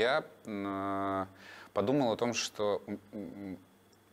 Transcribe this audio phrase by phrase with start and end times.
[0.00, 1.26] я э,
[1.74, 2.82] подумал о том, что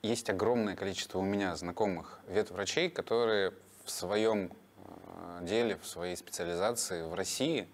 [0.02, 3.54] есть огромное количество у меня знакомых ветврачей, которые
[3.86, 7.68] в своем э, деле, в своей специализации в России,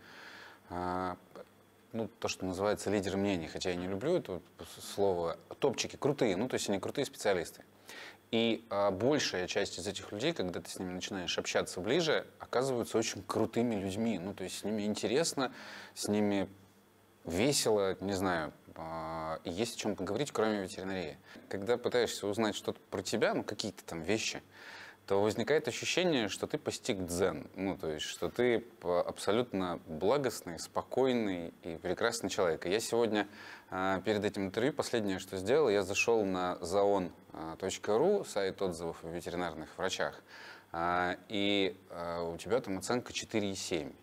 [0.69, 1.15] э,
[1.91, 4.41] ну, то, что называется лидеры мнений, хотя я не люблю это
[4.95, 7.63] слово, топчики крутые, ну, то есть они крутые специалисты.
[8.31, 12.97] И а, большая часть из этих людей, когда ты с ними начинаешь общаться ближе, оказываются
[12.97, 14.17] очень крутыми людьми.
[14.17, 15.53] Ну, то есть с ними интересно,
[15.93, 16.49] с ними
[17.25, 21.17] весело, не знаю, а, есть о чем поговорить, кроме ветеринарии.
[21.49, 24.41] Когда пытаешься узнать что-то про тебя, ну, какие-то там вещи,
[25.07, 27.47] то возникает ощущение, что ты постиг дзен.
[27.55, 32.65] Ну, то есть, что ты абсолютно благостный, спокойный и прекрасный человек.
[32.65, 33.27] И я сегодня
[33.69, 39.77] а, перед этим интервью последнее, что сделал, я зашел на zaon.ru, сайт отзывов о ветеринарных
[39.77, 40.23] врачах,
[40.71, 43.93] а, и а, у тебя там оценка 4,7.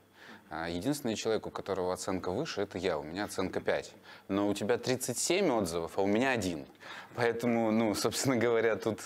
[0.51, 2.99] Единственный человек, у которого оценка выше, это я.
[2.99, 3.95] У меня оценка 5.
[4.29, 6.67] Но у тебя 37 отзывов, а у меня один.
[7.15, 9.01] Поэтому, ну, собственно говоря, тут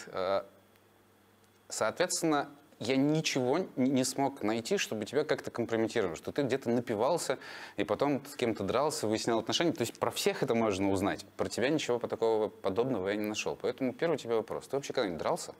[1.69, 7.39] Соответственно, я ничего не смог найти, чтобы тебя как-то компрометировать, что ты где-то напивался
[7.77, 9.73] и потом с кем-то дрался, выяснял отношения.
[9.73, 11.25] То есть про всех это можно узнать.
[11.37, 13.57] Про тебя ничего такого подобного я не нашел.
[13.61, 14.69] Поэтому первый у тебя вопрос.
[14.69, 15.55] Ты вообще когда-нибудь дрался?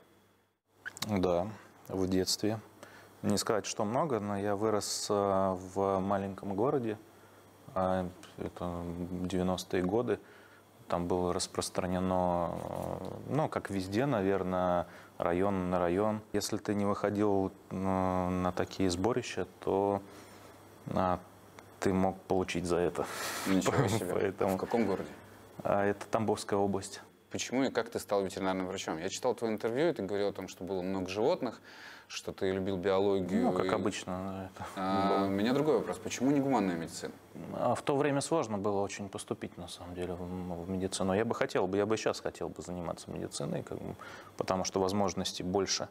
[1.07, 1.47] Да,
[1.87, 2.59] в детстве.
[3.25, 5.13] Не сказать, что много, но я вырос э,
[5.73, 6.99] в маленьком городе.
[7.73, 10.19] А, это 90-е годы.
[10.87, 14.85] Там было распространено, э, ну, как везде, наверное,
[15.17, 16.21] район на район.
[16.33, 20.03] Если ты не выходил на, на такие сборища, то
[20.93, 21.19] а,
[21.79, 23.07] ты мог получить за это.
[23.47, 24.05] Ничего себе.
[24.13, 24.55] Поэтому...
[24.55, 25.09] В каком городе?
[25.63, 27.01] А, это Тамбовская область.
[27.31, 28.99] Почему и как ты стал ветеринарным врачом?
[28.99, 31.59] Я читал твое интервью, и ты говорил о том, что было много животных,
[32.07, 33.45] что ты любил биологию.
[33.45, 33.69] Ну, как и...
[33.69, 34.49] обычно.
[34.53, 35.97] Это а, у меня другой вопрос.
[35.97, 37.11] Почему не гуманная медицина?
[37.53, 41.13] А в то время сложно было очень поступить, на самом деле, в, медицину.
[41.13, 43.95] Я бы хотел бы, я бы сейчас хотел бы заниматься медициной, как бы,
[44.37, 45.89] потому что возможностей больше.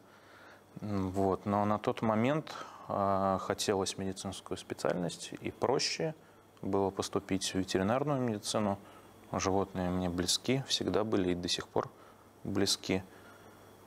[0.81, 1.45] Вот.
[1.45, 2.53] Но на тот момент
[2.87, 6.15] э, хотелось медицинскую специальность, и проще
[6.61, 8.77] было поступить в ветеринарную медицину.
[9.31, 11.89] Животные мне близки, всегда были и до сих пор
[12.43, 13.03] близки.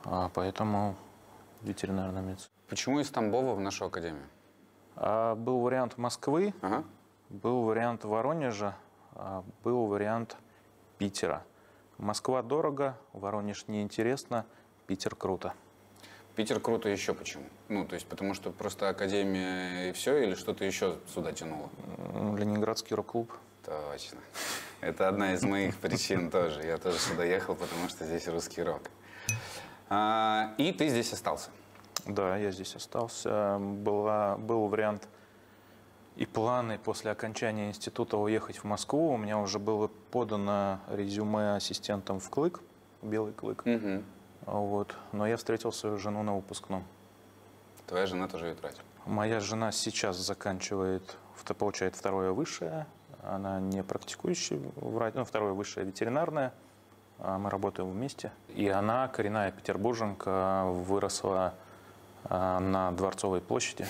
[0.04, 0.96] А, поэтому
[1.62, 2.50] ветеринарная медицина.
[2.68, 4.26] Почему из Тамбова в нашу академию?
[4.96, 6.84] А, был вариант Москвы, ага.
[7.28, 8.76] был вариант Воронежа,
[9.12, 10.36] а, был вариант
[10.98, 11.44] Питера.
[11.98, 14.44] Москва дорого, Воронеж неинтересно,
[14.86, 15.54] Питер круто.
[16.36, 17.44] Питер круто еще почему?
[17.68, 21.68] Ну, то есть потому что просто академия и все, или что-то еще сюда тянуло?
[22.36, 23.32] Ленинградский рок-клуб.
[23.64, 24.18] Точно.
[24.80, 26.62] Это одна из моих причин тоже.
[26.62, 28.82] Я тоже сюда ехал, потому что здесь русский рок.
[29.88, 31.50] А, и ты здесь остался?
[32.06, 33.58] Да, я здесь остался.
[33.58, 35.08] Была, был вариант
[36.16, 39.12] и планы после окончания института уехать в Москву.
[39.12, 42.60] У меня уже было подано резюме ассистентом в Клык,
[43.02, 43.62] Белый Клык.
[43.64, 44.02] Угу.
[44.46, 44.96] Вот.
[45.12, 46.84] Но я встретил свою жену на выпускном.
[47.86, 48.74] Твоя жена тоже ветврач?
[49.06, 51.16] Моя жена сейчас заканчивает,
[51.56, 52.86] получает второе высшее.
[53.22, 56.52] Она не практикующий врач, ну, второе высшее ветеринарное.
[57.20, 58.32] А, мы работаем вместе.
[58.54, 61.54] И она, коренная петербурженка, выросла
[62.24, 63.86] а, на Дворцовой площади.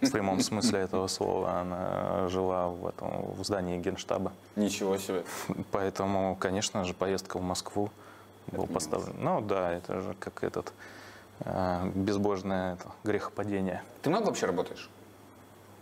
[0.00, 1.60] В прямом смысле этого слова.
[1.60, 4.32] Она жила в, этом, в здании Генштаба.
[4.56, 5.24] Ничего себе.
[5.70, 7.90] Поэтому, конечно же, поездка в Москву
[8.48, 9.14] был поставлен.
[9.18, 10.72] Ну да, это же как этот
[11.40, 13.82] э, безбожное это, грехопадение.
[14.02, 14.90] Ты много вообще работаешь?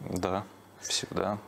[0.01, 0.45] Да,
[0.81, 1.39] всегда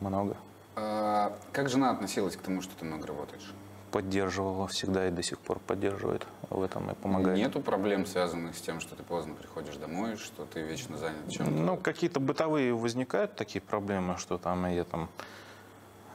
[0.00, 0.36] много.
[0.76, 3.54] А, как жена относилась к тому, что ты много работаешь?
[3.90, 7.38] Поддерживала всегда и до сих пор поддерживает в этом и помогает.
[7.38, 11.50] Нету проблем, связанных с тем, что ты поздно приходишь домой, что ты вечно занят чем-то?
[11.50, 15.08] Ну, какие-то бытовые возникают такие проблемы, что там я там,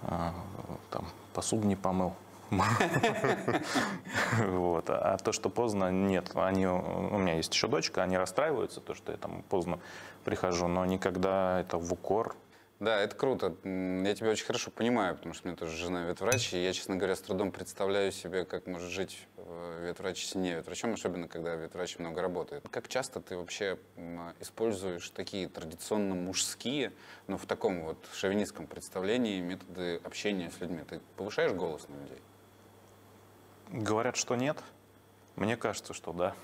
[0.03, 0.33] а,
[0.89, 2.13] там посуду не помыл.
[4.37, 4.89] Вот.
[4.89, 6.31] А то, что поздно, нет.
[6.35, 9.79] Они, у меня есть еще дочка, они расстраиваются, то, что я там поздно
[10.23, 12.35] прихожу, но никогда это в укор
[12.83, 13.55] да, это круто.
[13.63, 16.95] Я тебя очень хорошо понимаю, потому что у меня тоже жена ветврач, и я, честно
[16.95, 21.55] говоря, с трудом представляю себе, как может жить э, ветврач с не ветврачом, особенно когда
[21.55, 22.67] ветврач много работает.
[22.69, 23.79] Как часто ты вообще
[24.39, 26.93] используешь такие традиционно мужские,
[27.27, 30.81] но в таком вот шовинистском представлении методы общения с людьми?
[30.87, 32.21] Ты повышаешь голос на людей?
[33.69, 34.61] Говорят, что нет.
[35.35, 36.35] Мне кажется, что да.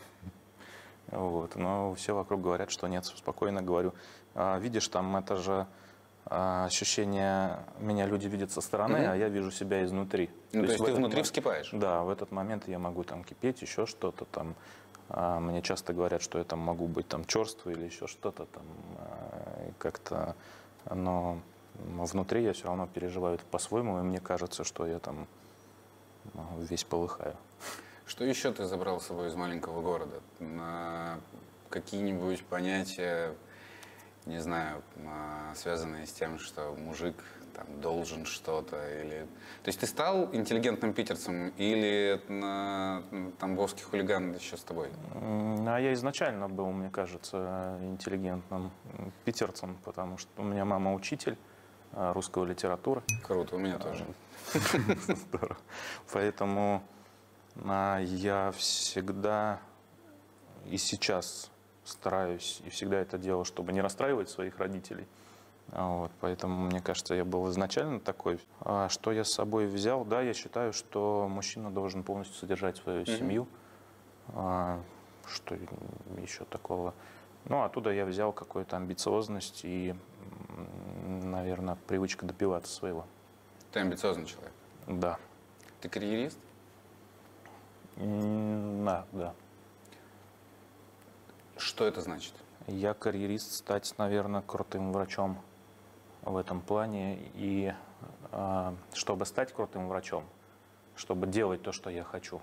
[1.08, 1.56] Вот.
[1.56, 3.06] Но все вокруг говорят, что нет.
[3.06, 3.94] Спокойно говорю.
[4.36, 5.68] А, видишь, там это же
[6.30, 9.12] ощущение, меня люди видят со стороны, mm-hmm.
[9.12, 10.30] а я вижу себя изнутри.
[10.54, 11.70] Ну, то, то есть ты внутри вскипаешь?
[11.74, 14.56] Да, в этот момент я могу там кипеть, еще что-то там.
[15.10, 18.64] А, мне часто говорят, что я там могу быть там черствый или еще что-то там
[18.98, 20.36] а, как-то,
[20.86, 21.42] но
[21.74, 25.28] внутри я все равно переживаю это по-своему, и мне кажется, что я там
[26.60, 27.36] весь полыхаю.
[28.06, 30.22] Что еще ты забрал с собой из маленького города?
[30.40, 31.20] На
[31.70, 33.34] какие-нибудь понятия,
[34.30, 37.16] не знаю, а, связанные с тем, что мужик
[37.56, 38.78] там, должен что-то?
[39.02, 39.28] Или...
[39.64, 43.04] То есть ты стал интеллигентным питерцем или на
[43.40, 44.90] тамбовский хулиган еще с тобой?
[45.14, 48.72] А я изначально был, мне кажется, интеллигентным
[49.26, 51.38] питерцем, потому что у меня мама учитель
[51.94, 53.02] а, русской литературы.
[53.26, 54.06] Круто, у меня тоже.
[55.08, 55.58] Здорово.
[56.14, 56.84] Поэтому
[57.66, 59.60] а, я всегда
[60.68, 61.49] и сейчас
[61.90, 65.08] стараюсь, и всегда это делал, чтобы не расстраивать своих родителей.
[65.72, 68.40] А, вот, поэтому, мне кажется, я был изначально такой.
[68.62, 70.06] А что я с собой взял?
[70.06, 73.18] Да, я считаю, что мужчина должен полностью содержать свою mm-hmm.
[73.18, 73.48] семью.
[74.30, 74.82] А,
[75.28, 75.58] что
[76.18, 76.94] еще такого?
[77.46, 79.96] Ну, оттуда я взял какую-то амбициозность и,
[81.24, 83.06] наверное, привычка добиваться своего.
[83.72, 84.52] Ты амбициозный человек?
[84.88, 85.18] Да.
[85.82, 86.38] Ты карьерист?
[87.96, 89.34] Да, да.
[91.80, 92.34] Что это значит?
[92.68, 95.40] Я карьерист стать, наверное, крутым врачом
[96.24, 97.20] в этом плане.
[97.36, 97.74] И
[98.34, 100.26] э, чтобы стать крутым врачом,
[100.98, 102.42] чтобы делать то, что я хочу,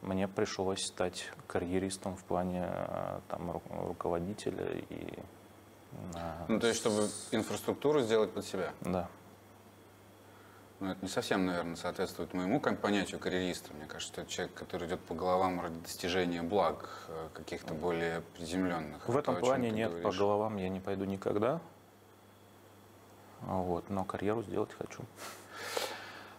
[0.00, 5.18] мне пришлось стать карьеристом в плане э, там, ру руководителя и...
[6.14, 8.72] Э, ну, то есть, чтобы инфраструктуру сделать под себя?
[8.82, 9.08] Да.
[10.80, 13.74] Ну, это не совсем, наверное, соответствует моему понятию карьериста.
[13.74, 18.20] Мне кажется, что это человек, который идет по головам ради достижения благ э, каких-то более
[18.36, 19.08] приземленных.
[19.08, 20.04] В этом то, плане нет, говоришь.
[20.04, 21.60] по головам я не пойду никогда.
[23.40, 25.02] Вот, но карьеру сделать хочу.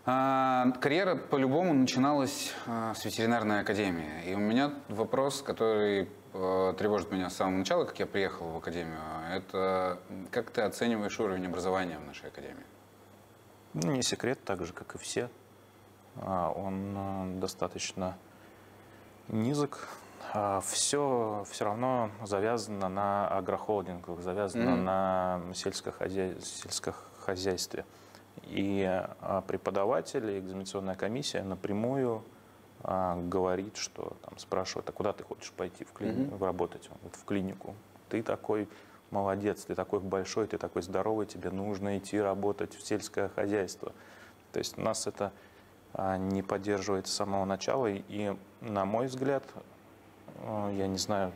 [0.06, 4.24] А, карьера по-любому начиналась а, с ветеринарной академии.
[4.26, 8.58] И у меня вопрос, который а, тревожит меня с самого начала, как я приехал в
[8.58, 9.00] академию.
[9.32, 10.00] Это
[10.32, 12.66] как ты оцениваешь уровень образования в нашей академии?
[13.74, 15.30] Ну, не секрет, так же, как и все.
[16.16, 18.18] А, он э, достаточно
[19.28, 19.88] низок.
[20.64, 24.84] Все все равно завязано на агрохолдингах, завязано mm-hmm.
[24.84, 26.40] на сельскохозя...
[26.40, 27.84] сельскохозяйстве.
[28.44, 28.84] И
[29.22, 32.24] а, преподаватели, экзаменационная комиссия напрямую
[32.84, 36.46] а, говорит, что там спрашивает, а куда ты хочешь пойти в клинику, mm-hmm.
[36.46, 36.90] работать?
[37.02, 37.76] Вот в клинику.
[38.10, 38.70] Ты такой
[39.12, 43.94] молодец, ты такой большой, ты такой здоровый, тебе нужно идти работать в сельское хозяйство.
[44.52, 45.32] То есть нас это
[45.94, 47.88] а, не поддерживается с самого начала.
[47.88, 49.44] И, на мой взгляд,
[50.44, 51.32] а, я не знаю,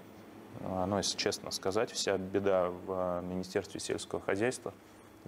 [0.61, 4.73] ну, если честно сказать, вся беда в а, Министерстве сельского хозяйства,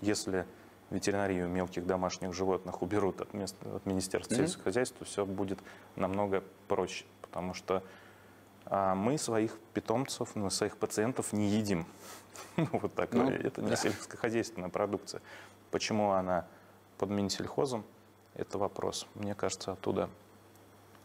[0.02, 0.46] если
[0.90, 4.38] ветеринарию мелких домашних животных уберут от, мест, от Министерства mm-hmm.
[4.38, 5.60] сельского хозяйства, все будет
[5.96, 7.82] намного проще, потому что
[8.70, 11.86] мы своих питомцев, мы своих пациентов не едим.
[12.58, 13.14] Ну, вот так.
[13.14, 15.22] Ну, это не сельскохозяйственная продукция.
[15.72, 16.46] Почему она
[16.98, 17.86] под Минсельхозом,
[18.34, 19.08] это вопрос.
[19.16, 20.10] Мне кажется, оттуда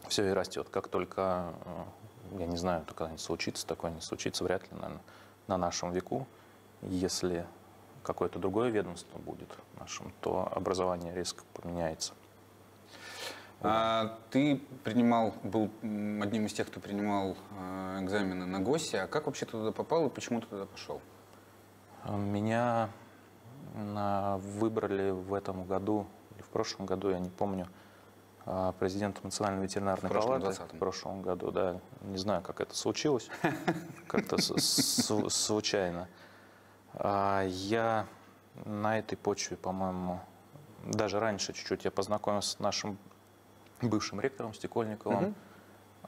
[0.08, 0.68] все и растет.
[0.70, 5.02] Как только, э, я не знаю, это когда-нибудь случится, такое не случится, вряд ли, наверное,
[5.46, 6.26] на нашем веку.
[6.82, 7.46] Если
[8.02, 9.48] какое-то другое ведомство будет
[9.78, 12.14] нашим, то образование резко поменяется.
[13.62, 19.02] А, ты принимал, был одним из тех, кто принимал а, экзамены на ГОСе.
[19.02, 21.00] А как вообще ты туда попал и почему ты туда пошел?
[22.08, 22.88] Меня
[23.74, 27.68] выбрали в этом году или в прошлом году, я не помню,
[28.46, 31.80] а, президентом Национальной ветеринарной в палаты 20 в прошлом году, да.
[32.00, 33.28] Не знаю, как это случилось,
[34.06, 36.08] как-то случайно.
[36.94, 38.06] Я
[38.64, 40.20] на этой почве, по-моему,
[40.84, 42.98] даже раньше чуть-чуть я познакомился с нашим
[43.88, 45.34] бывшим ректором Стекольниковым.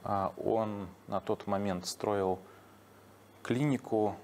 [0.03, 0.33] Угу.
[0.45, 2.39] Он на тот момент строил
[3.41, 4.15] клинику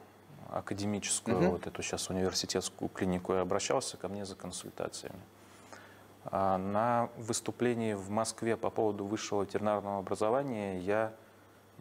[0.51, 1.49] академическую, угу.
[1.51, 5.19] вот эту сейчас университетскую клинику, и обращался ко мне за консультациями.
[6.25, 11.13] А на выступлении в Москве по поводу высшего ветеринарного образования я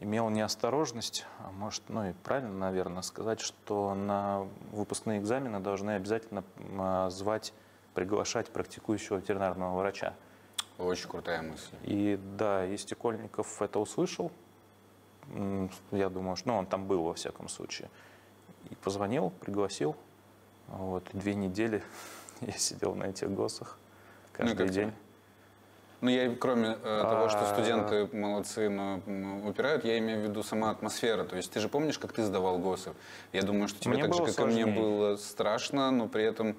[0.00, 6.44] имел неосторожность, а может, ну и правильно, наверное, сказать, что на выпускные экзамены должны обязательно
[7.10, 7.52] звать,
[7.94, 10.14] приглашать практикующего ветеринарного врача.
[10.78, 11.74] Очень крутая мысль.
[11.82, 14.30] И да, и Стекольников это услышал.
[15.90, 17.90] Я думаю, что ну, он там был во всяком случае.
[18.70, 19.96] И позвонил, пригласил.
[20.68, 21.82] Вот, две недели
[22.40, 23.78] я сидел на этих госах
[24.32, 24.92] каждый ну, день.
[26.00, 27.54] Ну, я кроме э, того, что а.
[27.54, 29.02] студенты молодцы, но
[29.44, 31.24] упирают, я имею в виду сама атмосфера.
[31.24, 32.92] То есть ты же помнишь, как ты сдавал ГОСы?
[33.32, 34.62] Я думаю, что тебе мне так же, как сложнее.
[34.62, 36.56] и мне, было страшно, но при этом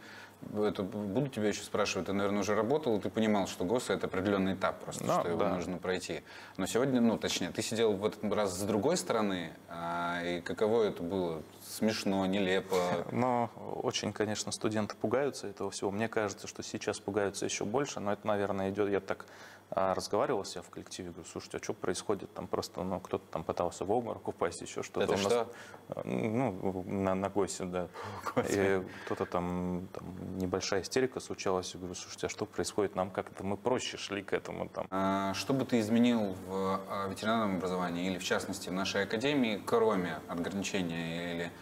[0.58, 4.08] это буду тебя еще спрашивать, ты, наверное, уже работал, и ты понимал, что ГОС— это
[4.08, 5.54] определенный этап просто, Да, что его да.
[5.54, 6.22] нужно пройти.
[6.58, 10.84] Но сегодня, ну, точнее, ты сидел в этот раз с другой стороны, а, и каково
[10.84, 11.44] это было?
[11.70, 13.06] Смешно, нелепо?
[13.12, 13.52] Но
[13.84, 15.92] очень, конечно, студенты пугаются этого всего.
[15.92, 18.90] Мне кажется, что сейчас пугаются еще больше, но это, наверное, идет.
[18.90, 19.28] Я так
[19.72, 22.34] а, разговаривал себя в коллективе, говорю, слушайте, а что происходит?
[22.34, 25.04] Там просто, ну, кто-то там пытался в обморок упасть, еще что-то.
[25.04, 25.52] Это У нас, что?
[25.90, 27.88] э, Ну, на, на ГОСе, да.
[28.50, 31.72] И кто-то там, там небольшая истерика случалась.
[31.76, 32.96] Я говорю, слушайте, а что происходит?
[32.96, 34.88] Нам как-то мы проще шли к этому там.
[34.90, 39.62] А, Что бы ты изменил в а, ветеринарном образовании или, в частности, в нашей академии,
[39.64, 41.59] кроме ограничения или а,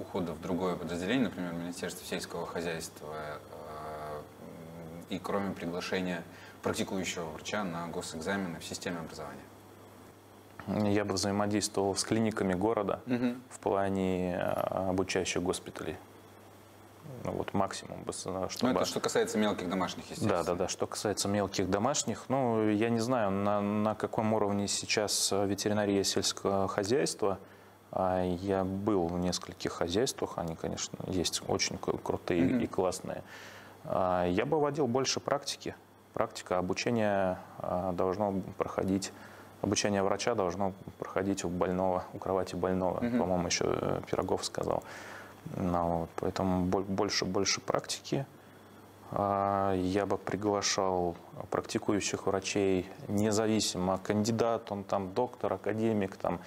[0.00, 3.08] ухода в другое подразделение, например, Министерство сельского хозяйства,
[3.52, 6.22] а, м, и кроме приглашения
[6.62, 9.40] практикующего врача на госэкзамены в системе образования?
[10.90, 13.00] Я бы взаимодействовал с клиниками города
[13.50, 15.96] в плане а, обучающих госпиталей.
[17.22, 18.72] Ну, вот максимум с- Ну, чтобы...
[18.72, 20.30] это что касается мелких домашних, естественно.
[20.38, 20.68] Да, да, да.
[20.68, 26.02] Что касается мелких домашних, ну, я не знаю, на, на каком уровне сейчас э, ветеринария
[26.02, 27.38] сельского хозяйства.
[27.96, 32.58] А Я был в нескольких хозяйствах, они, конечно, есть очень кру- крутые Мгм.
[32.60, 33.22] и классные.
[33.84, 35.76] А, Я бы вводил больше практики.
[36.12, 39.12] Практика обучения а, должно проходить,
[39.62, 43.00] обучение врача должно проходить у больного, у кровати больного.
[43.00, 43.18] Мгм.
[43.20, 44.82] По-моему, еще э, Пирогов сказал.
[45.56, 48.26] Ну, вот, поэтому бо- больше, больше практики.
[49.12, 51.14] Я бы приглашал
[51.50, 56.40] практикующих врачей, независимо, кандидат, он там доктор, академик, там,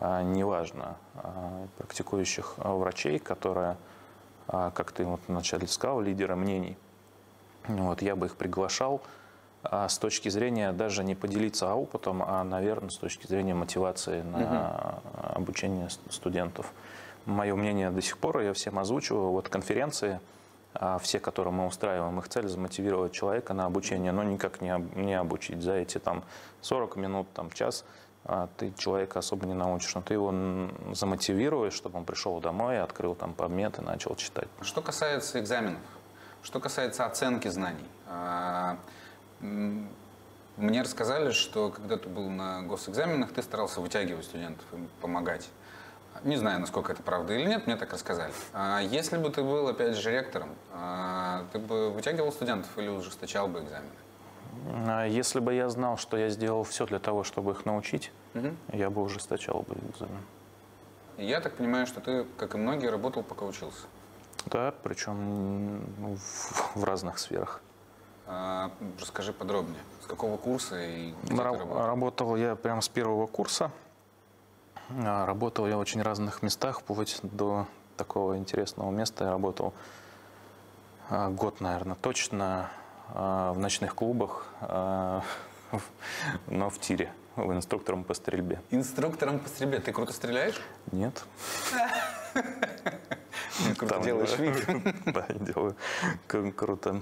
[0.00, 3.76] неважно, а, практикующих а, врачей, которые,
[4.48, 6.76] а, как ты вот вначале сказал, лидеры мнений.
[7.68, 9.00] Вот, я бы их приглашал
[9.62, 15.00] а, с точки зрения даже не поделиться опытом, а, наверное, с точки зрения мотивации на
[15.34, 16.72] обучение студентов.
[17.24, 20.20] Мое мнение до сих пор, я всем озвучиваю, вот конференции,
[20.74, 25.14] а, все, которые мы устраиваем, их цель замотивировать человека на обучение, но никак не, не
[25.14, 25.62] обучить.
[25.62, 26.24] За эти там
[26.60, 28.03] 40 минут, там, час а,
[28.56, 30.32] ты человека особо не научишь, но ты его
[30.92, 34.48] замотивируешь, чтобы он пришел домой, открыл там PubMed и начал читать.
[34.62, 35.80] Что касается экзаменов,
[36.42, 38.78] что касается оценки знаний, а,
[39.40, 45.48] мне рассказали, что когда ты был на госэкзаменах, ты старался вытягивать студентов, им помогать.
[46.22, 48.32] Не знаю, насколько это правда или нет, мне так рассказали.
[48.52, 53.48] А если бы ты был, опять же, ректором, а, ты бы вытягивал студентов или ужесточал
[53.48, 53.90] бы экзамены?
[54.86, 58.56] А Если бы я знал, что я сделал все для того, чтобы их научить, Мгм.
[58.72, 60.22] я бы ужесточал бы экзамен.
[61.16, 63.86] Я так понимаю, что ты, как и многие, работал, пока учился.
[64.46, 67.60] Да, причем ну, в, в разных сферах.
[68.26, 68.70] А,
[69.00, 71.86] Расскажи подробнее, с какого курса и где Ра- ты работал?
[71.86, 73.70] Работал я прямо с первого курса.
[74.90, 79.24] А, Работал я в очень разных местах, вплоть до такого интересного места.
[79.24, 79.72] Я работал
[81.10, 82.70] а, год, наверное, точно
[83.14, 85.22] в ночных клубах, а,
[86.48, 88.60] но в тире, в инструктором по стрельбе.
[88.70, 89.78] Инструктором по стрельбе.
[89.80, 90.60] Ты круто стреляешь?
[90.92, 91.24] Нет.
[93.78, 94.66] Круто делаешь вид.
[95.06, 95.76] Да, делаю
[96.28, 97.00] кру- круто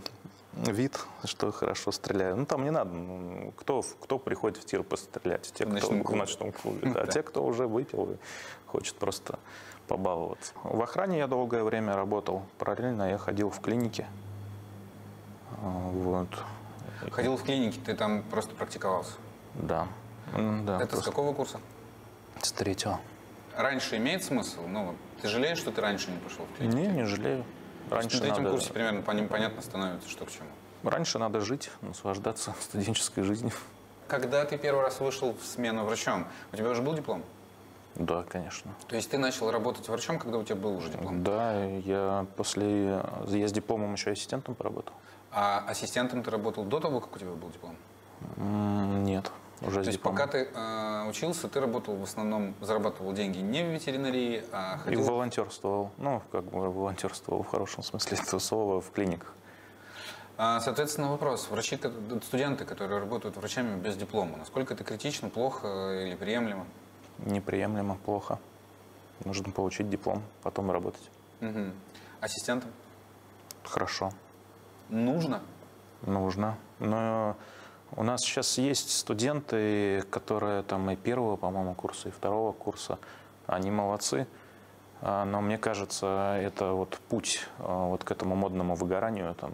[0.55, 2.37] вид, что хорошо стреляю.
[2.37, 2.91] Ну, там не надо.
[2.93, 5.51] ну, Кто, кто приходит в тир пострелять?
[5.55, 6.21] Те, В кто ночном в клубе.
[6.21, 6.91] ночном клубе.
[6.93, 7.05] Да.
[7.05, 7.13] Да.
[7.13, 8.17] Те, кто уже выпил и
[8.67, 9.39] хочет просто
[9.89, 10.53] побаловаться.
[10.63, 12.43] В охране я долгое время работал.
[12.59, 14.07] Параллельно я ходил в клинике.
[15.63, 16.29] А, Вот.
[17.11, 19.13] Ходил в клинике, ты там просто практиковался.
[19.55, 19.87] Да.
[20.37, 21.61] Да Это с просто какого курса?
[22.41, 23.01] с третьего.
[23.57, 24.67] Раньше имеет смысл?
[24.67, 26.77] Ну, вот ты жалеешь, что ты раньше не пошел в клинику?
[26.79, 27.45] Не, не жалею.
[27.91, 30.49] Раньше на третьем надо, курсе примерно пони- понятно становится, что к чему.
[30.85, 33.53] раньше надо жить, наслаждаться студенческой жизнью.
[34.09, 37.23] Когда ты первый раз вышел в смену врачом, у тебя уже был диплом?
[37.95, 38.73] Да, конечно.
[38.89, 41.23] То есть ты начал работать врачом, когда у тебя был уже диплом?
[41.23, 43.03] Да, я после...
[43.29, 44.95] Я с дипломом еще ассистентом поработал.
[45.33, 47.77] А ассистентом ты работал до того, как у тебя был диплом?
[48.37, 49.31] Нет,
[49.63, 50.19] уже То есть дипломом.
[50.19, 54.79] пока ты э, учился, ты работал в основном, зарабатывал деньги не в ветеринарии, а И
[54.79, 55.03] ходил...
[55.05, 55.91] волонтерствовал.
[55.99, 59.33] Ну, как бы волонтерствовал в хорошем смысле этого слова в клиниках.
[60.37, 61.49] А, Соответственно, вопрос.
[61.51, 61.79] Врачи,
[62.25, 66.67] студенты, которые работают врачами без диплома, насколько это критично, плохо или приемлемо?
[67.19, 68.39] Неприемлемо, плохо.
[69.25, 71.11] Нужно получить диплом, потом работать.
[71.41, 71.73] Мгм.
[72.21, 72.71] Ассистентом?
[73.65, 74.13] Хорошо.
[74.93, 75.41] Нужно?
[76.03, 76.57] Нужно.
[76.79, 77.35] Но
[77.97, 82.99] у нас сейчас есть студенты, которые там и первого, по-моему, курса, и второго курса.
[83.47, 84.27] Они молодцы.
[85.01, 89.53] А, Но мне кажется, это вот путь а, вот к этому модному выгоранию, там,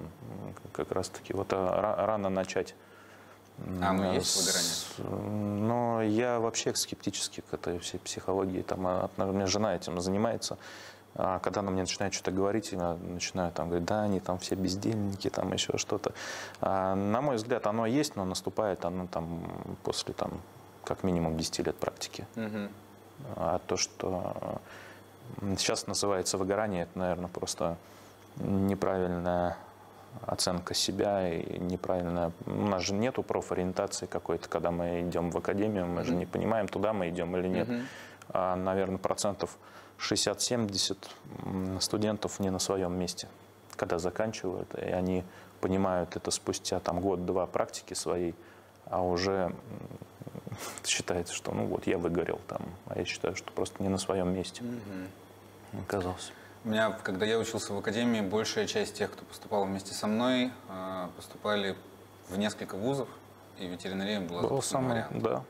[0.73, 2.75] как раз-таки вот а, ра- рано начать.
[3.81, 8.63] А, ну, М, есть с- Но я вообще скептически к этой всей психологии.
[8.63, 8.85] Там,
[9.17, 10.59] у меня жена этим занимается.
[11.21, 14.55] А когда она мне начинает что-то говорить, я начинаю там говорить, да, они там все
[14.55, 16.13] бездельники, там еще что-то.
[16.61, 19.43] А, на мой взгляд, оно есть, но наступает оно там
[19.83, 20.41] после там
[20.85, 22.25] как минимум 10 лет практики.
[22.37, 22.69] Мгм.
[23.35, 24.61] А то, что
[25.59, 27.77] сейчас называется выгорание, это, наверное, просто
[28.37, 29.57] неправильная
[30.25, 32.31] оценка себя и неправильная...
[32.47, 36.69] У нас же нету профориентации какой-то, когда мы идем в академию, мы же не понимаем,
[36.69, 37.69] туда мы идем или нет.
[37.69, 37.83] Мгм.
[38.31, 39.59] А, наверное, процентов
[39.99, 40.97] 60-70
[41.45, 43.29] м, студентов не на своем месте,
[43.77, 45.25] когда заканчивают, и они
[45.61, 48.35] понимают это спустя там год-два практики своей,
[48.87, 49.55] а уже
[50.85, 54.33] считается, что ну вот я выгорел там, а я считаю, что просто не на своем
[54.33, 55.83] месте Мгм.
[55.83, 56.33] оказался.
[56.65, 60.51] У меня, когда я учился в академии, большая часть тех, кто поступал вместе со мной,
[60.69, 61.77] а, поступали
[62.29, 63.09] в несколько вузов,
[63.59, 65.23] и ветеринария была Было самое, вариантом.
[65.23, 65.45] да.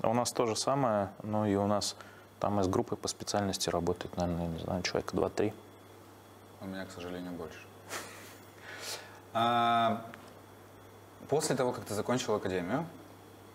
[0.00, 1.96] А У нас то же самое, но и у нас
[2.42, 5.52] там из группы по специальности работает, наверное, не знаю, человек 2-3.
[6.60, 7.58] У меня, к сожалению, больше.
[9.34, 10.04] А,
[11.28, 12.84] После того, как ты закончил академию,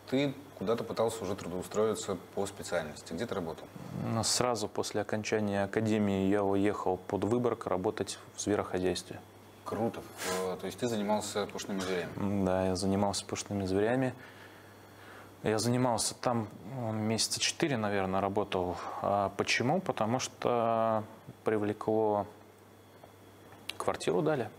[0.10, 3.12] ты куда-то пытался уже трудоустроиться по специальности.
[3.14, 3.68] Где ты работал?
[4.06, 9.20] Но Сразу после окончания академии я уехал под Выборг работать в зверохозяйстве.
[9.66, 10.02] Круто.
[10.46, 12.46] Э, То есть ты занимался пушными зверями.
[12.46, 14.16] Да, я занимался пушными зверями.
[15.48, 16.50] Я занимался там
[16.92, 18.76] месяца четыре, наверное, работал.
[19.02, 19.80] А почему?
[19.80, 21.06] Потому что
[21.46, 22.28] привлекло...
[23.78, 24.50] Квартиру дали.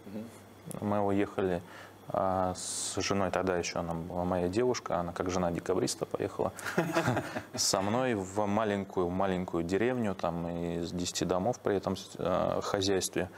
[0.81, 1.61] Мы уехали
[2.09, 6.55] а, с женой, тогда еще она была моя девушка, она как жена декабриста поехала
[7.55, 13.29] со мной в маленькую-маленькую деревню, там из 10 домов при этом э, хозяйстве.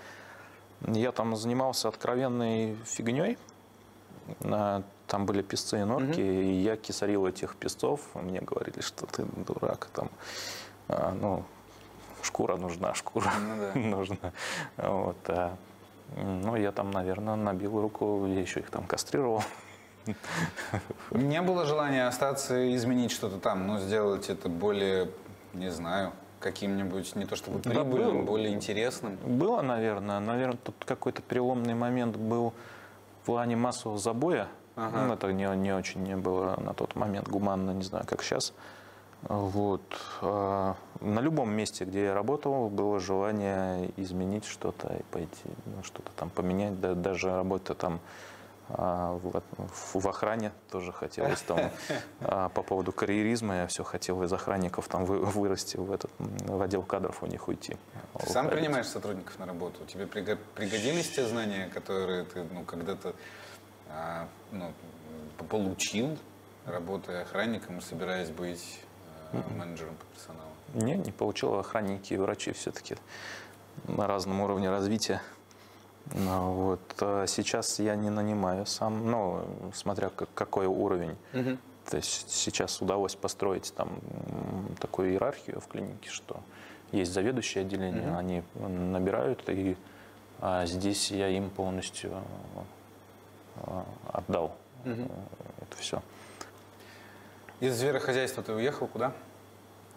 [0.86, 3.36] Я там занимался откровенной фигней.
[5.10, 8.00] Там были песцы и норки, и я кисарил этих песцов.
[8.14, 9.88] Мне говорили, что ты дурак.
[9.92, 10.08] Там,
[10.86, 11.42] а, ну,
[12.22, 13.80] шкура нужна, шкура Ну да.
[13.80, 14.32] нужна.
[14.76, 15.56] Вот, а,
[16.16, 19.42] ну, я там, наверное, набил руку, я еще их там кастрировал.
[21.10, 25.10] Не было желания остаться и изменить что-то там, но сделать это более,
[25.54, 28.22] не знаю, каким-нибудь, не то чтобы Да, прибыльным, было.
[28.26, 29.16] более интересным.
[29.16, 30.20] Было, наверное.
[30.20, 32.54] Наверное, тут какой-то переломный момент был
[33.22, 34.46] в плане массового забоя.
[34.80, 35.06] Ага.
[35.06, 38.52] Ну, это не, не очень не было на тот момент гуманно, не знаю, как сейчас.
[39.22, 39.82] Вот.
[40.22, 46.10] А, На любом месте, где я работал, было желание изменить что-то и пойти, ну, что-то
[46.16, 46.80] там поменять.
[46.80, 48.00] Да- даже работа там
[48.70, 49.42] а, в,
[50.00, 51.58] в охране тоже хотелось там
[52.20, 56.62] а, по поводу карьеризма я все хотел из охранников там вы- вырасти в этот в
[56.62, 57.76] отдел кадров у них уйти.
[58.20, 59.84] Ты сам принимаешь сотрудников на работу?
[59.86, 63.14] Тебе приго- пригодились те знания, которые ты ну, когда-то
[63.92, 64.72] а, ну,
[65.48, 66.16] получил,
[66.66, 68.80] работая охранником и собираясь быть
[69.32, 70.50] а, менеджером по персоналу?
[70.74, 72.96] Не, не получил охранники и врачи все-таки
[73.88, 75.20] на разном уровне развития.
[76.14, 76.80] Ну, вот.
[77.00, 81.16] а Сейчас я не нанимаю сам, ну, смотря как- какой уровень.
[81.88, 83.88] То есть сейчас удалось построить там
[84.78, 86.40] такую иерархию в клинике, что
[86.92, 88.16] есть заведующие отделения, Мгм.
[88.16, 89.76] они набирают, и
[90.40, 92.22] а, здесь я им полностью а,
[94.12, 95.02] отдал Мгм.
[95.04, 96.02] э, это все.
[97.60, 99.12] Из зверохозяйства ты уехал куда?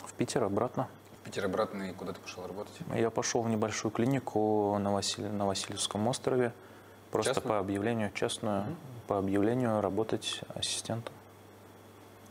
[0.05, 0.87] В Питер обратно.
[1.21, 2.73] В Питер обратно и куда ты пошел работать?
[2.93, 6.51] Я пошел в небольшую клинику на, Василь- на Васильевском острове,
[7.11, 7.49] просто Частную?
[7.53, 8.65] по объявлению, частную,
[9.07, 11.13] по объявлению работать ассистентом.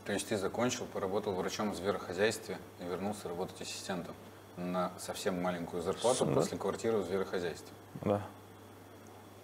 [0.05, 4.15] То есть ты закончил, поработал врачом в зверохозяйстве и вернулся работать ассистентом
[4.59, 6.35] на совсем маленькую зарплату Да.
[6.35, 7.73] после квартиры в зверохозяйстве.
[8.03, 8.21] Да.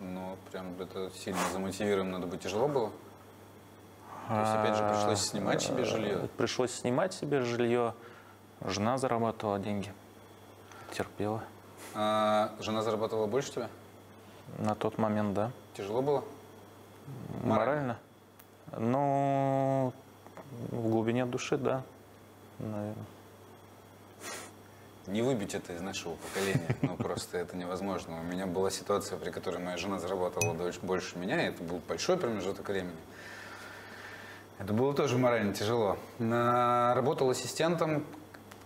[0.01, 2.41] Ну, прям это сильно замотивировано надо быть.
[2.41, 2.93] Тяжело было?
[4.29, 6.21] То есть, опять же, пришлось снимать себе жилье?
[6.25, 7.95] А, Пришлось снимать себе жилье.
[8.65, 9.93] Жена зарабатывала деньги.
[10.93, 11.43] Терпела.
[11.95, 13.69] А жена зарабатывала больше тебя?
[14.59, 15.51] На тот момент, да.
[15.75, 16.25] Тяжело было?
[17.43, 17.97] Морально?
[18.77, 19.93] Ну,
[20.71, 21.83] в глубине души, да.
[22.59, 22.95] Наверное.
[25.09, 26.77] Не выбить это из нашего поколения.
[26.83, 28.21] Ну, просто это невозможно.
[28.21, 32.19] У меня была ситуация, при которой моя жена зарабатывала больше меня, и это был большой
[32.19, 32.97] промежуток времени.
[34.59, 35.97] Это было тоже морально тяжело.
[36.19, 38.05] Работал ассистентом.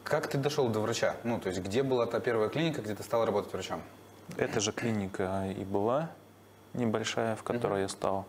[0.02, 1.14] Как ты дошел до врача?
[1.22, 3.80] Ну, то есть, где была та первая клиника, где ты стал работать врачом?
[4.36, 6.10] Эта же клиника и была
[6.74, 8.26] небольшая, в которой я стал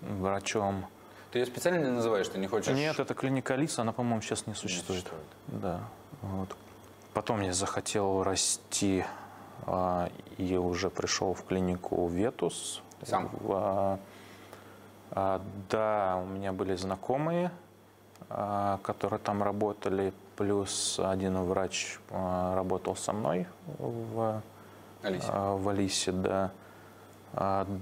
[0.00, 0.86] врачом.
[1.32, 2.74] Ты ее специально не называешь, ты не хочешь?
[2.74, 5.00] Нет, это клиника Алиса, она, по-моему, сейчас не существует.
[5.02, 5.26] существует.
[5.48, 5.80] Да.
[6.22, 6.56] Вот.
[7.14, 9.04] Потом я захотел расти
[9.66, 12.82] а, и уже пришел в клинику Ветус.
[13.02, 13.28] Сам?
[13.32, 13.98] В, а,
[15.10, 17.50] а, да, у меня были знакомые,
[18.28, 23.46] которые там работали, плюс один врач работал со мной
[23.78, 24.40] в,
[25.02, 25.30] Алисе.
[25.30, 26.50] в Алисе, да.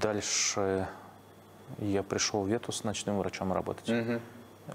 [0.00, 0.88] Дальше
[1.78, 3.88] я пришел в Вету с ночным врачом работать.
[3.88, 4.20] Мгм.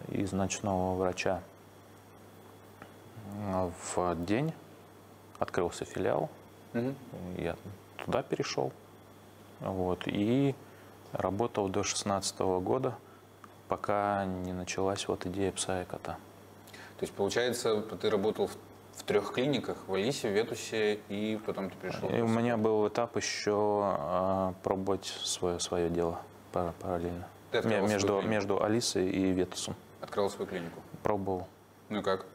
[0.10, 1.42] Из ночного врача
[3.34, 4.54] в день
[5.40, 6.30] открылся филиал.
[6.74, 6.96] Мгм.
[7.38, 7.56] Я
[7.98, 8.72] туда перешел.
[9.60, 10.54] Вот, и
[11.12, 12.96] работал до 16 года,
[13.68, 16.18] пока не началась вот идея пса и кота.
[16.98, 18.58] То есть, получается, ты работал в,
[18.96, 22.10] в трех клиниках, в Алисе, в Ветусе, и потом ты пришел.
[22.10, 27.28] И у меня был этап еще а, пробовать свое, свое дело пара- параллельно.
[27.52, 29.76] Ты Между, между Алисой и Ветусом.
[30.02, 30.82] Открыл свою клинику.
[31.04, 31.48] Пробовал.
[31.90, 32.26] Ну и как?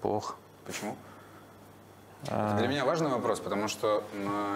[0.00, 0.34] Плохо.
[0.66, 0.96] Почему?
[2.30, 4.04] А, Это для меня важный вопрос, потому что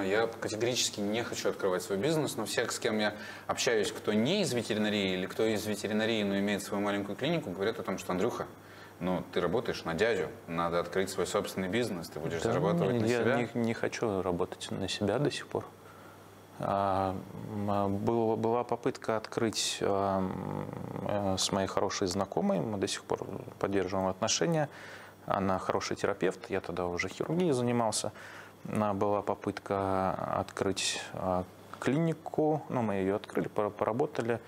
[0.05, 3.15] я категорически не хочу открывать свой бизнес, но всех, с кем я
[3.49, 7.79] общаюсь, кто не из ветеринарии или кто из ветеринарии, но имеет свою маленькую клинику, говорят
[7.81, 8.47] о том, что Андрюха,
[9.01, 13.07] ну, ты работаешь на дядю, надо открыть свой собственный бизнес, ты будешь Да, зарабатывать на
[13.07, 13.37] я себя.
[13.55, 15.65] Не, не хочу работать на себя до сих пор.
[16.59, 17.15] А,
[17.51, 20.25] м, был- была попытка открыть а,
[21.09, 23.27] э, с моей хорошей знакомой, мы до сих пор
[23.59, 24.69] поддерживаем отношения.
[25.27, 28.13] Она хороший терапевт, я тогда уже хирургией занимался.
[28.69, 31.45] А, Была попытка открыть а,
[31.81, 34.41] клинику, ну, мы ее открыли, пора- поработали.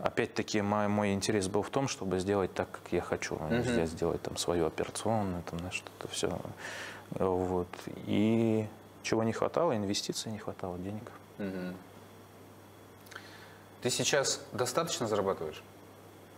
[0.00, 3.36] Опять-таки мой, мой интерес был в том, чтобы сделать так, как я хочу.
[3.36, 3.86] Мгм.
[3.86, 6.38] Сделать там свою операционную, там, знаешь, что-то все.
[7.10, 7.68] Вот.
[8.06, 8.66] И
[9.02, 11.10] чего не хватало, инвестиций не хватало, денег.
[11.38, 11.76] Мгм.
[13.82, 15.62] Ты сейчас достаточно зарабатываешь?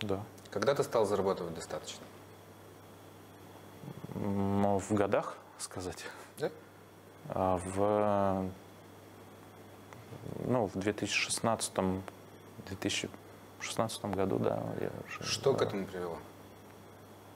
[0.01, 0.21] Да.
[0.51, 2.01] Когда ты стал зарабатывать достаточно?
[4.15, 6.05] Но в годах сказать.
[6.39, 6.51] Да?
[7.29, 8.51] А в,
[10.47, 11.73] ну, в 2016,
[12.69, 14.63] 2016 году, да.
[14.81, 15.65] Я уже, Что к да.
[15.67, 16.19] этому привело?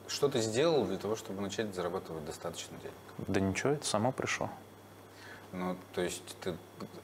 [0.09, 2.95] Что ты сделал для того, чтобы начать зарабатывать достаточно денег?
[3.29, 4.51] Да ничего, это само пришло.
[5.53, 6.55] Ну, то есть ты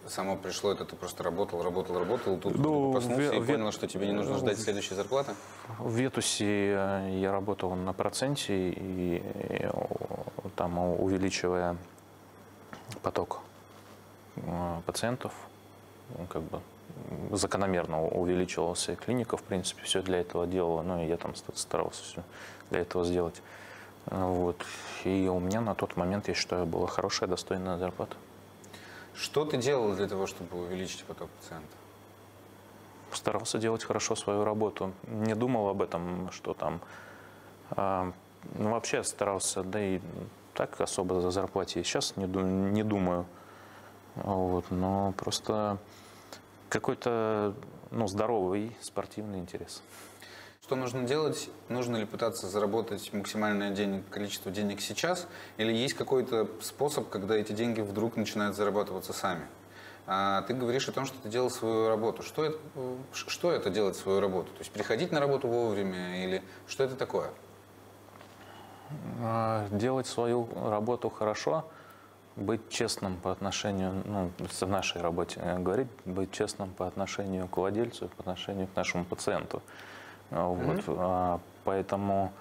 [0.08, 3.72] само пришло, это ты просто работал, работал, работал, тут Ну, проснулся ве- и ве- понял,
[3.72, 5.32] что тебе не нужно ждать следующей зарплаты?
[5.78, 9.86] В Ветусе э, я работал на проценте и э, о,
[10.56, 11.76] там увеличивая
[13.02, 13.40] поток
[14.36, 15.32] э, пациентов,
[16.28, 16.60] как бы
[17.30, 22.02] закономерно увеличивался клиника, в принципе, все для этого делала, ну и я там ста- старался
[22.02, 22.22] все
[22.70, 23.40] для этого сделать.
[24.06, 24.56] Э, Вот.
[25.04, 28.16] И у меня на тот момент, я считаю, была хорошая, достойная зарплата.
[29.14, 31.78] Что ты делал для того, чтобы увеличить поток пациентов?
[33.16, 34.92] старался делать хорошо свою работу.
[35.06, 36.80] Не думал об этом, что там...
[37.70, 38.12] а,
[38.54, 40.00] ну, вообще старался, да и
[40.54, 43.26] так особо за зарплате сейчас не, не думаю.
[44.16, 45.78] Вот, но просто
[46.68, 47.54] какой-то
[47.90, 49.82] ну, здоровый спортивный интерес.
[50.64, 51.50] Что нужно делать?
[51.68, 55.26] Нужно ли пытаться заработать максимальное денег, количество денег сейчас?
[55.56, 59.44] Или есть какой-то способ, когда эти деньги вдруг начинают зарабатываться сами?
[60.06, 62.22] А ты говоришь о том, что ты делал свою работу.
[62.22, 62.58] Что это,
[63.12, 64.52] что это делать свою работу?
[64.52, 67.30] То есть приходить на работу вовремя или что это такое?
[69.20, 71.64] А, Делать свою работу хорошо,
[72.36, 77.56] быть честным по отношению, ну, в нашей работе э, говорить, быть честным по отношению к
[77.56, 79.60] владельцу, по отношению к нашему пациенту.
[80.32, 82.32] А, Вот, а, поэтому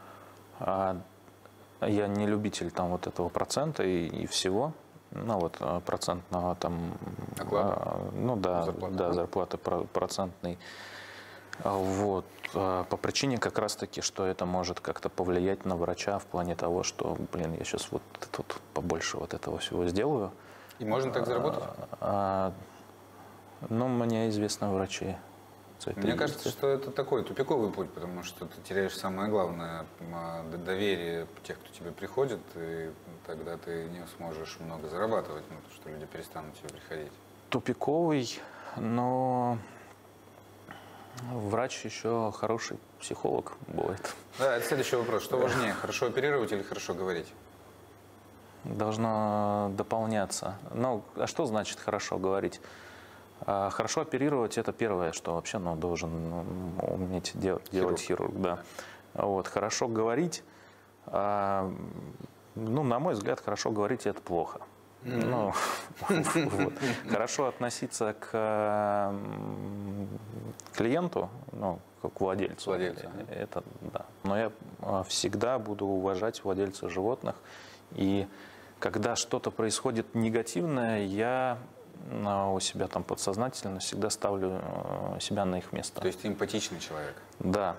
[0.60, 0.98] а,
[1.82, 4.72] я не любитель там вот этого процента и, и всего.
[5.12, 6.94] Ну вот а, процентного там,
[7.38, 7.74] Оклада?
[7.76, 10.58] а, ну да, Зарплаты, да, зарплаты про- процентной.
[11.64, 12.26] А, Вот.
[12.56, 16.84] а, По причине как раз-таки, что это может как-то повлиять на врача в плане того,
[16.84, 18.02] что, блин, я сейчас вот
[18.32, 20.32] тут побольше вот этого всего сделаю.
[20.80, 21.64] И можно так заработать?
[22.00, 22.54] А,
[23.70, 25.16] ну, мне известно врачи.
[25.89, 29.86] Этой Мне кажется, что это такой тупиковый путь, потому что ты теряешь самое главное
[30.65, 32.91] доверие тех, кто тебе приходит, и
[33.26, 37.12] тогда ты не сможешь много зарабатывать, ну, потому что люди перестанут тебе приходить.
[37.50, 38.39] Тупиковый,
[38.78, 39.58] но
[41.32, 44.15] врач еще хороший психолог бывает.
[44.39, 45.24] Да, это следующий вопрос.
[45.24, 47.28] Что важнее, хорошо оперировать или хорошо говорить?
[48.63, 50.56] Должно дополняться.
[50.74, 52.62] Ну, а что значит хорошо говорить?
[53.46, 56.12] А, Хорошо оперировать это первое, что вообще ну, должен
[56.82, 58.34] уметь делать, делать хирург.
[58.36, 58.60] Да.
[59.14, 60.44] Вот, хорошо говорить,
[61.08, 61.72] а,
[62.56, 64.62] ну, на мой взгляд, хорошо говорить это плохо.
[65.04, 65.52] Ну,
[66.10, 66.74] вот.
[67.10, 69.14] Хорошо относиться к
[70.74, 72.78] клиенту, ну, к владельцу.
[72.78, 73.34] Да.
[73.34, 74.06] Это да.
[74.24, 74.52] Но я
[74.82, 77.36] а, всегда буду уважать владельца животных.
[77.94, 78.28] И
[78.80, 81.58] когда что-то происходит негативное, я
[82.10, 86.02] у себя там подсознательно всегда ставлю э, себя на их место.
[86.02, 87.16] То есть ты эмпатичный человек.
[87.40, 87.76] Да.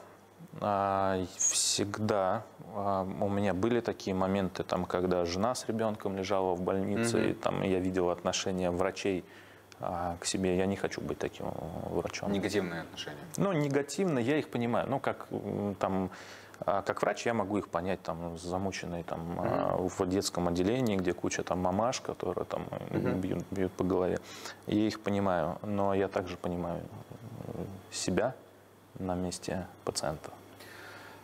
[0.61, 6.61] а, всегда а, у меня были такие моменты, там, когда жена с ребенком лежала в
[6.61, 7.30] больнице, Мгм.
[7.30, 9.24] и там я видел отношение врачей
[9.80, 10.56] а, к себе.
[10.56, 11.46] Я не хочу быть таким
[11.90, 12.30] врачом.
[12.32, 13.18] Негативные отношения.
[13.37, 14.87] Ну, негативно, я их понимаю.
[14.88, 15.26] Ну, как
[15.78, 16.11] там,
[16.64, 21.42] как врач я могу их понять, там, замученные там а, в детском отделении, где куча
[21.42, 23.20] там мамаш, которые там э, Мгм.
[23.20, 24.18] бьют, бьют по голове.
[24.66, 26.83] Я их понимаю, но я также понимаю
[27.55, 28.35] э, себя
[28.98, 30.31] на месте пациента.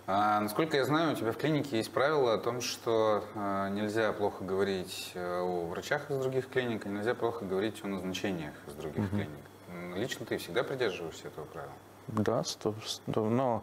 [0.07, 4.13] А, насколько я знаю, у тебя в клинике есть правило о том, что а, нельзя
[4.15, 8.73] плохо говорить э, о врачах из других клиник, и нельзя плохо говорить о назначениях из
[8.75, 9.09] других Мгм.
[9.11, 9.97] клиник.
[9.99, 11.73] Лично ты всегда придерживаешься этого правила?
[12.07, 13.63] Да, сто, сто- но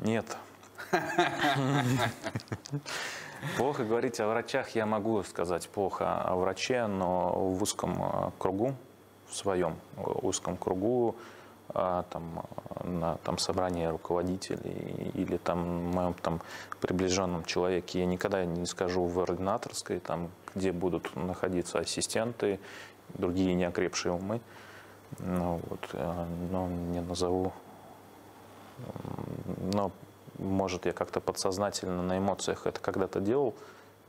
[0.00, 0.36] нет.
[3.56, 8.74] Плохо говорить о врачах, я могу сказать плохо о враче, но в узком э, кругу,
[9.28, 11.16] в своем э, узком кругу,
[11.68, 16.40] а, там, э, на там, собрании руководителей или там, моем там,
[16.80, 22.60] приближенном человеке, я никогда не скажу в ординаторской, там, где будут находиться ассистенты,
[23.14, 24.40] другие неокрепшие умы.
[25.18, 27.52] Ну, вот, э, но не назову.
[29.72, 29.90] Но,
[30.38, 33.54] может, я как-то подсознательно на эмоциях это когда-то делал,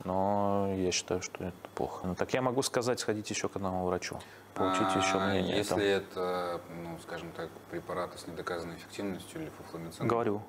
[0.04, 2.06] но я считаю, что это плохо.
[2.06, 4.18] Ну, так я могу сказать, сходите еще к одному врачу,
[4.54, 5.56] получите еще А, мнение.
[5.56, 5.80] Если там.
[5.80, 10.06] это, ну, скажем так, препараты с недоказанной эффективностью или фуфломицин?
[10.06, 10.42] Говорю.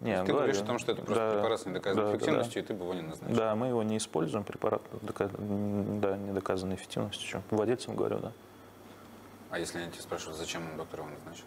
[0.00, 0.34] Не, ты говорю.
[0.36, 2.74] говоришь о том, что это просто Да, препарат с недоказанной да, да, эффективностью, и ты
[2.74, 3.34] бы его не назначил.
[3.34, 7.42] Да, мы его не используем, препарат дока- да, недоказанной эффективностью.
[7.50, 8.32] Владельцам говорю, да.
[9.50, 11.44] А если они тебя спрашивают, зачем доктор его назначил?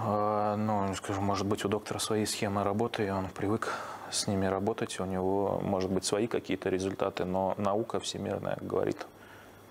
[0.00, 3.72] А, Ну, скажем, может быть, у доктора свои схемы работы, и он привык
[4.10, 9.06] с ними работать, у него, может быть, свои какие-то результаты, но наука всемирная говорит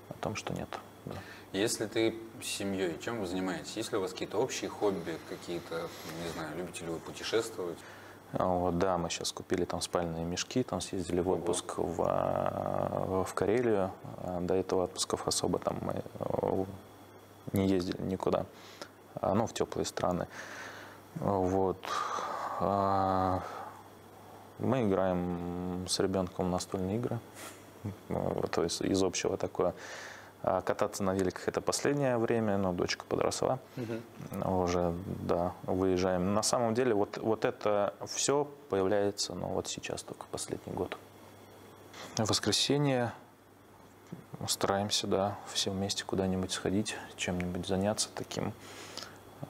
[0.09, 0.69] о том, что нет.
[1.05, 1.15] да.
[1.53, 3.77] Если ты с семьей, чем вы занимаетесь?
[3.77, 5.87] Есть ли у вас какие-то общие хобби, какие-то,
[6.23, 7.77] не знаю, любите ли вы путешествовать?
[8.33, 13.23] А Вот, да, мы сейчас купили там спальные мешки, там съездили в отпуск в, а,
[13.25, 13.91] в Карелию.
[14.41, 16.65] До этого отпусков особо там мы э,
[17.53, 18.45] не ездили никуда,
[19.21, 20.27] ну, в теплые страны.
[21.15, 21.77] Вот.
[22.59, 23.41] А,
[24.59, 27.19] Мы играем с ребенком настольные игры.
[28.51, 29.73] То есть из общего такое.
[30.43, 33.59] А Кататься на великах это последнее время, но дочка подросла.
[34.45, 36.33] Уже, да, выезжаем.
[36.33, 40.97] На самом деле вот, вот это все появляется, ну, вот сейчас только последний год.
[42.15, 43.11] В воскресенье
[44.47, 48.53] стараемся, да, все вместе куда-нибудь сходить, чем-нибудь заняться таким.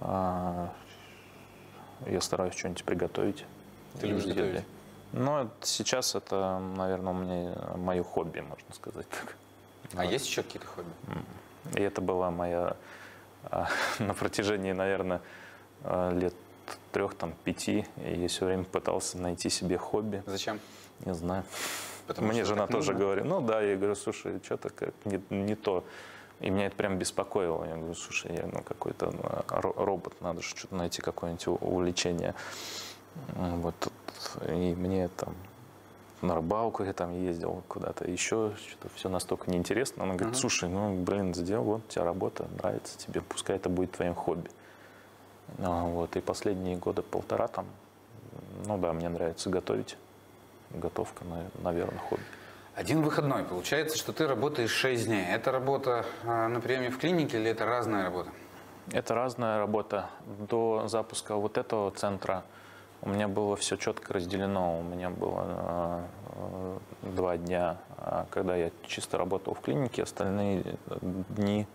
[0.01, 0.71] А,
[2.05, 3.45] Я стараюсь что-нибудь приготовить.
[3.99, 4.33] Ты любишь еды.
[4.33, 4.63] готовить?
[5.13, 9.35] Ну, сейчас это, наверное, у меня мое хобби, можно сказать так.
[9.95, 10.89] А есть еще какие-то хобби?
[11.75, 12.75] И это была моя
[13.43, 13.67] а,
[13.99, 15.21] на протяжении, наверное,
[15.83, 16.33] а, лет
[16.91, 17.85] трех, там, пяти.
[17.97, 20.23] Я все время пытался найти себе хобби.
[20.25, 20.59] Зачем?
[21.05, 21.43] Не знаю.
[22.07, 23.05] Потому Мне жена тоже нужно?
[23.05, 25.83] говорит, ну да, я говорю, слушай, что-то как не, не то.
[26.41, 27.63] И меня это прям беспокоило.
[27.65, 32.33] Я говорю, слушай, я ну, какой-то ну, ро- робот, надо же что-то найти, какое-нибудь увлечение.
[33.35, 33.75] Вот.
[33.79, 33.93] тут.
[34.49, 35.33] И мне там
[36.21, 40.03] на рыбалку я там ездил куда-то, еще что-то все настолько неинтересно.
[40.03, 43.91] Она говорит, слушай, ну, блин, сделал, вот у тебя работа, нравится тебе, пускай это будет
[43.91, 44.49] твоим хобби.
[45.59, 46.15] А, Вот.
[46.15, 47.65] И последние года полтора там,
[48.65, 49.97] ну да, мне нравится готовить.
[50.71, 51.23] Готовка,
[51.61, 52.23] наверное, хобби.
[52.75, 53.45] Один выходной.
[53.45, 55.25] Получается, что ты работаешь 6 дней.
[55.25, 58.29] Это работа а, на приеме в клинике или это разная работа?
[58.91, 60.09] Это разная работа.
[60.49, 62.43] До запуска вот этого центра
[63.01, 64.77] у меня было все четко разделено.
[64.77, 66.03] У меня было э,
[67.03, 70.75] э, два дня, а, когда я чисто работал в клинике, остальные
[71.29, 71.67] дни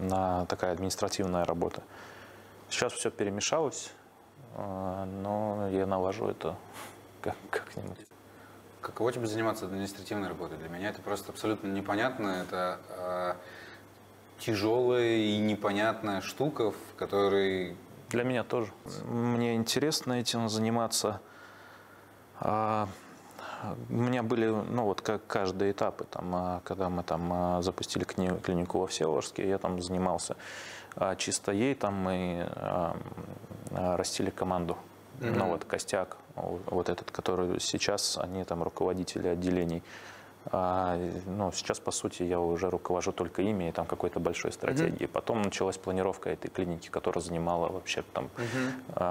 [0.00, 1.84] на такая административная работа.
[2.70, 3.92] Сейчас все перемешалось,
[4.56, 6.56] э, но я налажу это
[7.20, 7.98] как- как-нибудь.
[8.84, 10.58] Каково тебе заниматься административной работой?
[10.58, 12.44] Для меня это просто абсолютно непонятно.
[12.46, 13.36] Это а,
[14.38, 17.76] тяжелая и непонятная штука, в которой
[18.10, 18.70] Для меня тоже.
[19.04, 21.22] Мне интересно этим заниматься.
[22.40, 22.88] А,
[23.88, 28.04] У меня были, ну вот как каждые этапы, там, а, когда мы там а, запустили
[28.04, 30.36] клинику во Всеволожске, я там занимался
[30.94, 32.96] а, чисто ей, там мы а,
[33.70, 34.76] а, растили команду.
[35.20, 35.38] Мгм.
[35.38, 39.82] Ну вот костяк, вот этот, который сейчас, они там руководители отделений.
[40.46, 45.06] А, ну, сейчас, по сути, я уже руковожу только ими и там какой-то большой стратегией.
[45.06, 48.28] Потом началась планировка этой клиники, которая занимала вообще там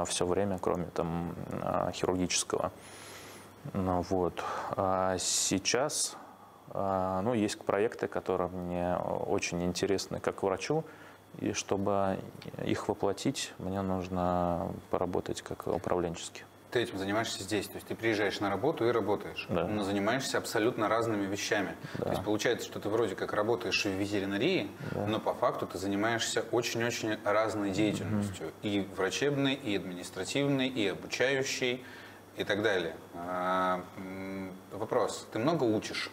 [0.06, 2.72] все время, кроме там а, хирургического.
[3.74, 4.44] Ну, вот.
[4.76, 6.18] А сейчас
[6.72, 10.84] а, ну, есть проекты, которые мне очень интересны как врачу,
[11.40, 12.20] и чтобы
[12.64, 16.44] их воплотить, мне нужно поработать как управленчески.
[16.74, 19.68] Ты этим занимаешься здесь, то есть ты приезжаешь на работу и работаешь, Да.
[19.68, 21.76] но занимаешься абсолютно разными вещами.
[22.00, 22.06] Да.
[22.06, 24.72] То есть получается, что ты вроде как работаешь в ветеринарии,
[25.08, 28.52] но по факту ты занимаешься очень-очень разной деятельностью.
[28.64, 31.86] И врачебной, и административной, и обучающей,
[32.38, 32.96] и так далее.
[33.14, 33.84] А,
[34.72, 36.10] вопрос, ты много учишь?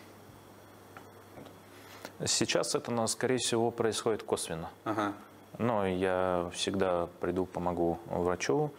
[2.26, 4.68] Сейчас это, скорее всего, происходит косвенно.
[4.84, 5.14] Ага.
[5.56, 8.70] Но я всегда приду, помогу врачу,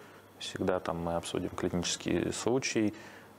[0.41, 2.93] всегда там мы обсудим клинический случай,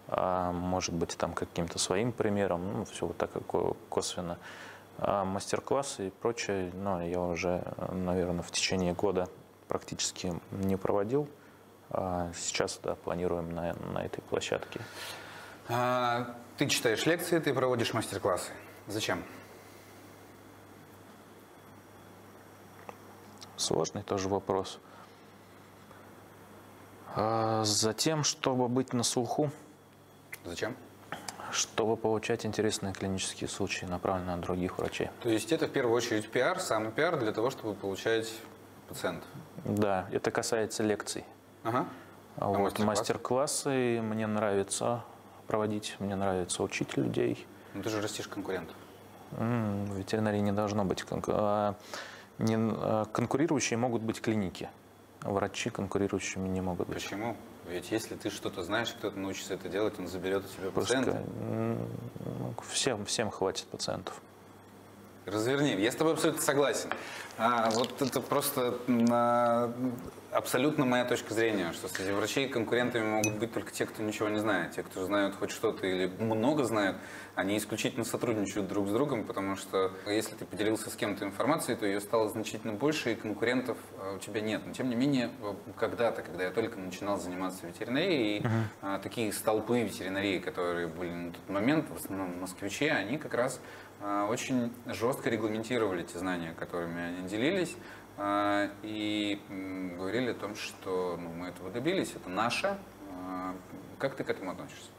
[0.09, 3.31] а, может быть, там каким-то своим примером, ну, все вот так
[3.89, 4.39] косвенно.
[4.99, 9.29] А мастер-классы и прочее, ну, я уже, наверное, в течение года
[9.69, 11.29] практически не проводил.
[11.91, 14.81] А сейчас, да, планируем на, на этой площадке.
[15.69, 18.51] А, ты читаешь лекции, ты проводишь мастер-классы.
[18.87, 19.23] Зачем?
[23.57, 24.79] Сложный тоже вопрос.
[24.79, 24.92] А,
[27.17, 29.51] Затем, чтобы быть на слуху,
[30.45, 30.77] Зачем?
[31.51, 35.11] чтобы получать интересные клинические случаи, направленные на других врачей.
[35.23, 38.33] То есть это в первую очередь пиар, самый пиар для того, чтобы получать
[38.89, 39.29] пациентов.
[39.65, 41.25] Да, это касается лекций.
[41.63, 41.87] Ага.
[42.37, 44.01] А вот мастер-классы?
[44.03, 45.05] мне нравится
[45.47, 47.47] проводить, мне нравится учить людей.
[47.75, 48.75] Ну ты же растишь конкурентов.
[49.33, 51.75] В ветеринарии не должно быть конку- а,
[52.39, 54.71] не- а, конкурирующие могут быть клиники.
[55.23, 57.03] Врачи конкурирующими не могут быть.
[57.03, 57.37] Почему?
[57.69, 61.23] Ведь если ты что-то знаешь, кто-то научится это делать, он заберет у тебя Пускай, пациента.
[61.41, 61.79] м,
[62.25, 64.21] ну, всем, всем хватит пациентов.
[65.25, 65.77] Разверни.
[65.81, 66.91] Я с тобой абсолютно согласен.
[67.39, 69.73] А, вот это просто на-
[70.33, 74.39] абсолютно моя точка зрения, что среди врачей конкурентами могут быть только те, кто ничего не
[74.39, 74.73] знает.
[74.73, 76.97] Те, кто знают хоть что-то или много знают,
[77.35, 81.87] они исключительно сотрудничают друг с другом, потому что если ты поделился с кем-то информацией, то
[81.87, 84.63] ее стало значительно больше, и конкурентов а, у тебя нет.
[84.67, 88.45] Но тем не менее, э, когда-то, когда я только начинал заниматься ветеринарией,
[88.81, 93.61] а, такие столпы ветеринарии, которые были на тот момент, в основном москвичи, они как раз
[93.61, 97.77] а, очень жестко регламентировали те знания, которыми они делились,
[98.17, 99.41] а, и
[99.97, 102.79] говорили о том, что ну, мы этого добились, это наше.
[103.27, 103.55] А,
[103.99, 104.91] Как ты к этому относишься?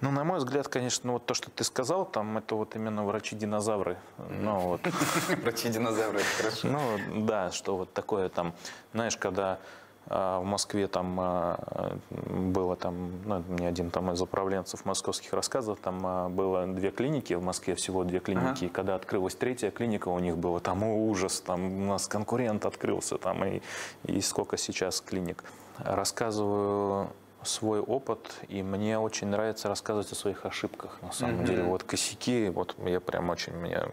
[0.00, 3.98] Ну, на мой взгляд, конечно, вот то, что ты сказал, там это вот именно врачи-динозавры.
[4.30, 4.80] Ну, вот,
[5.42, 6.68] Врачи-динозавры, хорошо.
[6.68, 8.52] ну, да, что вот такое там,
[8.92, 9.58] знаешь, когда а,
[10.06, 16.00] в Москве там а, было там, ну, мне один там из управленцев московских рассказов, там
[16.04, 20.18] а, было две клиники, в Москве всего две клиники, и когда открылась третья клиника, у
[20.18, 23.62] них было там о, ужас, там у нас конкурент открылся, там и,
[24.04, 25.44] и сколько сейчас клиник.
[25.78, 27.08] Рассказываю
[27.42, 31.44] свой опыт, и мне очень нравится рассказывать о своих ошибках, на самом Мгм.
[31.46, 31.62] деле.
[31.62, 33.88] Вот косяки, вот я прям очень меня,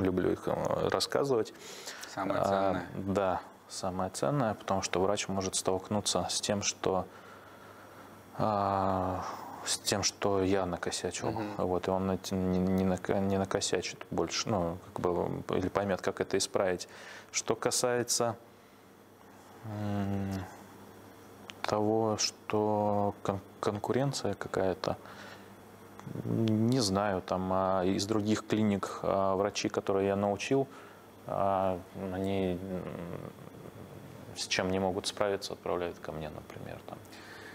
[0.00, 0.48] люблю их
[0.90, 1.52] рассказывать.
[2.12, 2.86] Самое А, ценное.
[2.94, 7.06] да, самое ценное, потому что врач может столкнуться с тем, что
[8.38, 9.24] а,
[9.64, 11.30] с тем, что я накосячил.
[11.58, 16.38] Вот, и он не, не, не накосячит больше, ну, как бы, или поймет, как это
[16.38, 16.88] исправить.
[17.32, 18.36] Что касается
[19.64, 20.32] м,
[21.62, 24.96] того, что кон- конкуренция какая-то,
[26.24, 30.66] не знаю, там а из других клиник а, врачи, которые я научил,
[31.26, 31.78] а,
[32.14, 32.58] они
[34.38, 36.78] с чем не могут справиться, отправляют ко мне, например.
[36.86, 36.98] Там.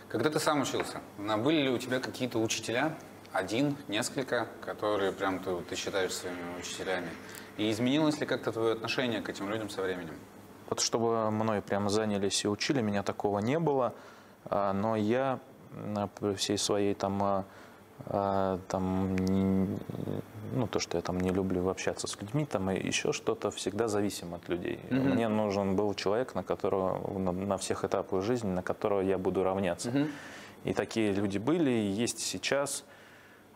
[0.10, 2.96] Когда ты сам учился, были ли у тебя какие-то учителя,
[3.32, 7.10] один, несколько, которые прям ты, ты считаешь своими учителями?
[7.58, 10.16] И изменилось ли как-то твое отношение к этим людям со временем?
[10.70, 13.94] Вот чтобы мной прямо занялись и учили, меня такого не было,
[14.46, 15.40] а, но я
[16.20, 17.46] при всей своей там,
[18.08, 19.78] а, там не-
[20.56, 23.88] ну то, что я там не люблю общаться с людьми, там и еще что-то, всегда
[23.88, 24.80] зависим от людей.
[24.90, 25.10] Мгм.
[25.12, 29.44] Мне нужен был человек, на которого на, на всех этапах жизни, на которого я буду
[29.44, 29.92] равняться.
[30.64, 32.84] И такие люди были, и есть сейчас.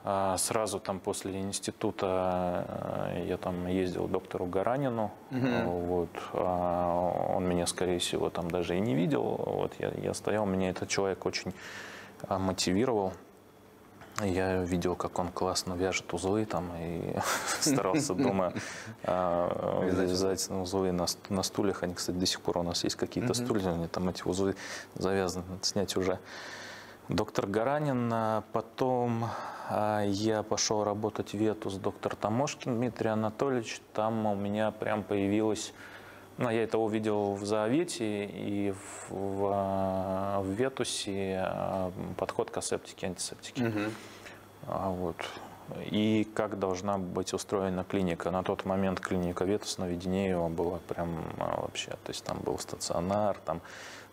[0.04, 5.12] А, Сразу там после института а, я там ездил к доктору Гаранину.
[5.32, 6.10] А, Вот.
[6.34, 9.24] А, Он меня, скорее всего, там даже и не видел.
[9.24, 11.54] Вот я, я стоял, меня этот человек очень
[12.28, 13.14] а, мотивировал.
[14.24, 17.16] Я видел, как он классно вяжет узлы там и
[17.60, 18.54] старался дома
[19.04, 21.84] а, Вязать узлы на, ст- на стульях.
[21.84, 24.56] Они, кстати, до сих пор у нас есть какие-то стулья, они там эти узлы
[24.96, 26.20] завязаны, снять уже.
[27.10, 29.30] Доктор Гаранин, а потом
[29.70, 33.82] а, я пошел работать в Ветус доктор Тамошкин Дмитрий Анатольевич.
[33.94, 35.74] Там у меня прям появилась,
[36.38, 42.58] ну, я это увидел в Заовете и в, в, а, в Ветусе а, подход к
[42.58, 43.64] асептике, антисептике.
[44.68, 45.16] А, Вот.
[45.92, 48.32] И как должна быть устроена клиника.
[48.32, 51.10] На тот момент клиника Ветус на Веденеева была прям
[51.40, 53.62] а, вообще, то есть там был стационар, там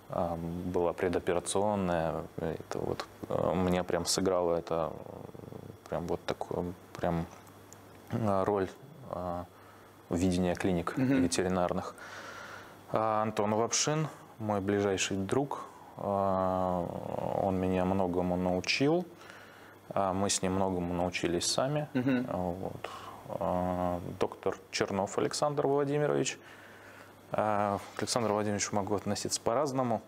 [0.09, 2.25] а, была предоперационная.
[2.39, 4.93] Это вот а, мне прям сыграло это
[5.89, 7.27] прям вот такую прям
[8.13, 8.69] а, роль
[10.11, 11.95] видения клиник ветеринарных.
[12.93, 15.65] А Антон Вапшин, мой ближайший друг,
[15.97, 16.85] а,
[17.43, 19.07] он меня многому научил.
[19.91, 21.89] А Мы с ним многому научились сами.
[21.95, 22.91] Вот.
[23.29, 26.39] А, Доктор Чернов Александр Владимирович.
[27.31, 30.03] К Александру Владимировичу могу относиться по-разному,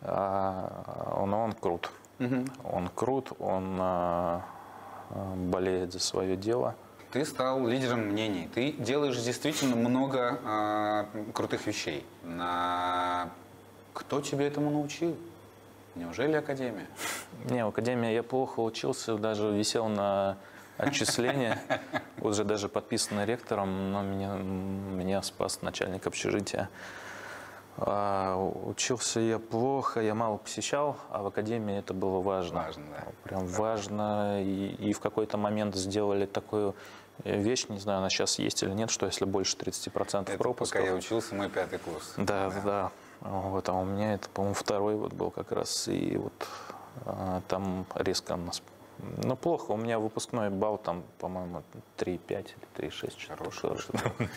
[0.00, 1.90] но он крут.
[2.64, 4.40] Он крут, он
[5.50, 6.74] болеет за свое дело.
[7.14, 8.50] Ты стал лидером мнений.
[8.52, 12.04] Ты делаешь действительно много а, крутых вещей.
[12.24, 13.30] На...
[13.92, 15.16] Кто тебе этому научил?
[15.94, 16.88] Неужели Академия?
[17.44, 20.38] Не, в академии я плохо учился, даже висел на
[20.76, 21.60] отчисление,
[22.20, 26.68] уже даже подписанный ректором, но меня, меня спас начальник общежития.
[27.76, 32.62] А, учился я плохо, я мало посещал, а в академии это было важно.
[32.62, 33.04] Важно, да.
[33.24, 34.42] Прям важно.
[34.42, 38.70] И, и в какой-то момент сделали такую э, вещь, не знаю, она сейчас есть или
[38.72, 40.80] нет, что если больше 30% Это пропусков.
[40.80, 42.14] пока я учился, мой пятый курс.
[42.16, 42.90] Да, да.
[43.20, 45.88] Вот, а у меня это, по-моему, второй вот был как раз.
[45.88, 46.32] И вот
[47.06, 48.62] а, там резко нас...
[48.98, 49.72] Ну, плохо.
[49.72, 51.62] У меня выпускной балл там, по-моему,
[51.98, 52.46] 3,5
[52.78, 53.18] или 3,6.
[53.18, 54.28] что-то Хороший, такое.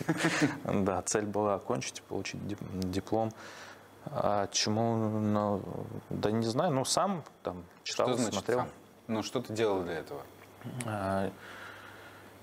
[0.84, 2.58] Да, цель была окончить, получить дип-
[2.88, 3.32] диплом.
[4.06, 5.62] А чему, ну,
[6.08, 8.58] да не знаю, ну сам там читал, Что значит смотрел.
[8.60, 8.68] сам?
[9.06, 10.22] Ну, что ты делал для этого?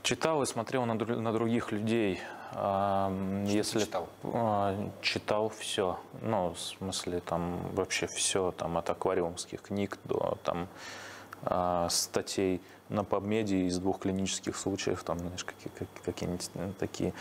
[0.06, 2.22] Читал и смотрел на, на других людей.
[2.52, 3.12] Что
[3.48, 4.08] Если читал?
[4.22, 10.68] а, читал все, ну в смысле там вообще все, там от аквариумских книг до там
[11.42, 17.14] а, статей на PubMed из двух клинических случаев, там знаешь какие, как- какие-нибудь э, такие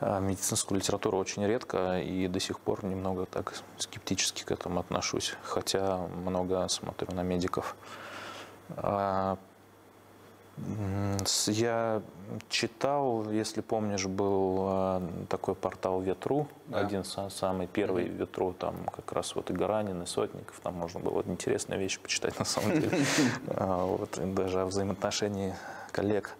[0.00, 5.34] а, медицинскую литературу очень редко и до сих пор немного так скептически к этому отношусь,
[5.42, 7.74] хотя много смотрю на медиков.
[11.46, 12.02] Я
[12.48, 16.78] читал, если помнишь, был а, такой портал Ветру, Да.
[16.80, 21.00] один са- самый первый Ветру, там как раз вот и Гаранин, и Сотников, там можно
[21.00, 22.90] было интересные вещи почитать на самом деле,
[23.48, 25.54] А, вот, даже о взаимоотношении
[25.90, 26.34] коллег.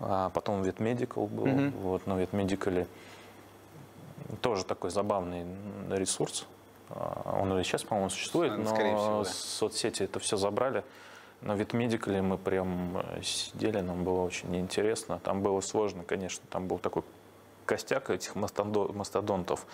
[0.00, 2.86] А потом Ветмедикал был, вот, на Ветмедикале
[4.40, 5.44] тоже такой забавный
[5.90, 6.46] ресурс.
[6.90, 10.84] А, Он и сейчас, по-моему, существует, но соцсети это все забрали.
[11.40, 15.20] На Ветмедикале мы прям э, сидели, нам было очень интересно.
[15.20, 17.04] Там было сложно, конечно, там был такой
[17.64, 19.64] костяк этих мастодо- мастодонтов.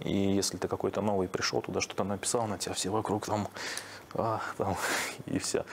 [0.00, 3.48] И если ты какой-то новый пришел туда, что-то написал, на тебя все вокруг там,
[4.14, 4.76] а, там
[5.26, 5.64] и все.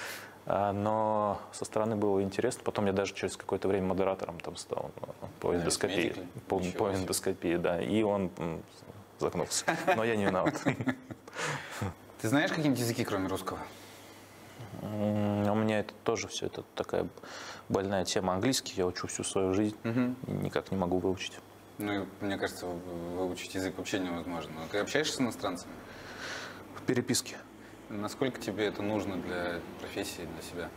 [0.48, 2.62] А, Но со стороны было интересно.
[2.64, 6.16] Потом я даже через какое-то время модератором там стал ну, по эндоскопии.
[6.48, 7.80] По, по эндоскопии, да.
[7.80, 8.32] И он
[9.20, 9.66] загнулся.
[9.96, 10.56] Но я не виноват.
[12.22, 13.60] Ты знаешь какие-нибудь языки, кроме русского?
[14.94, 17.08] У меня это тоже все это такая
[17.70, 18.34] больная тема.
[18.34, 21.34] Английский я учу всю свою жизнь и никак не могу выучить.
[21.78, 24.52] Ну, и, мне кажется, вы- выучить язык вообще невозможно.
[24.56, 25.72] Но Ты общаешься с иностранцами?
[26.76, 27.38] В переписке
[27.90, 30.70] Насколько тебе это нужно для профессии, для себя?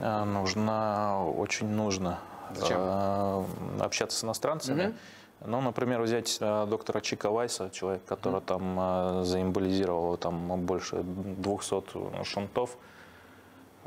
[0.00, 2.20] а, нужно, очень нужно
[2.54, 2.78] Зачем?
[2.80, 3.44] а,
[3.80, 4.94] общаться с иностранцами.
[5.44, 12.24] Ну, например, взять а, доктора Чика Вайса, человек, который там а, заэмболизировал там больше 200
[12.24, 12.76] шунтов.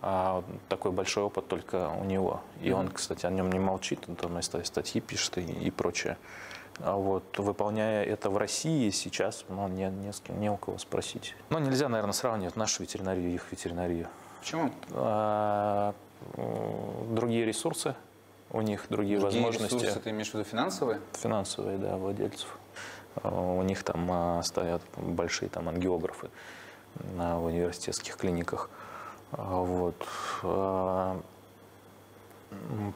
[0.02, 2.41] А, такой большой опыт только у него.
[2.62, 5.72] И он, кстати, о нем не молчит, он там и ста- статьи пишет и, и
[5.72, 6.18] прочее.
[6.80, 10.78] А вот выполняя это в России сейчас, ну, не, не, с кем- не у кого
[10.78, 11.34] спросить.
[11.50, 14.08] Ну, нельзя, наверное, сравнивать нашу ветеринарию и их ветеринарию.
[14.41, 14.72] Почему?
[14.91, 15.93] А,
[17.10, 17.96] другие ресурсы,
[18.52, 21.00] у них другие, Другие возможности ресурсы, ты имеешь в виду финансовые?
[21.14, 22.58] финансовые, да, владельцев.
[23.24, 26.30] А, У них там а, стоят большие там ангиографы
[26.96, 28.70] в университетских клиниках.
[29.38, 29.95] А, Вот.
[30.43, 31.19] А,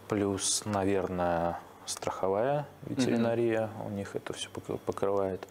[0.07, 5.45] Плюс, наверное, страховая ветеринария, у них это все покрывает.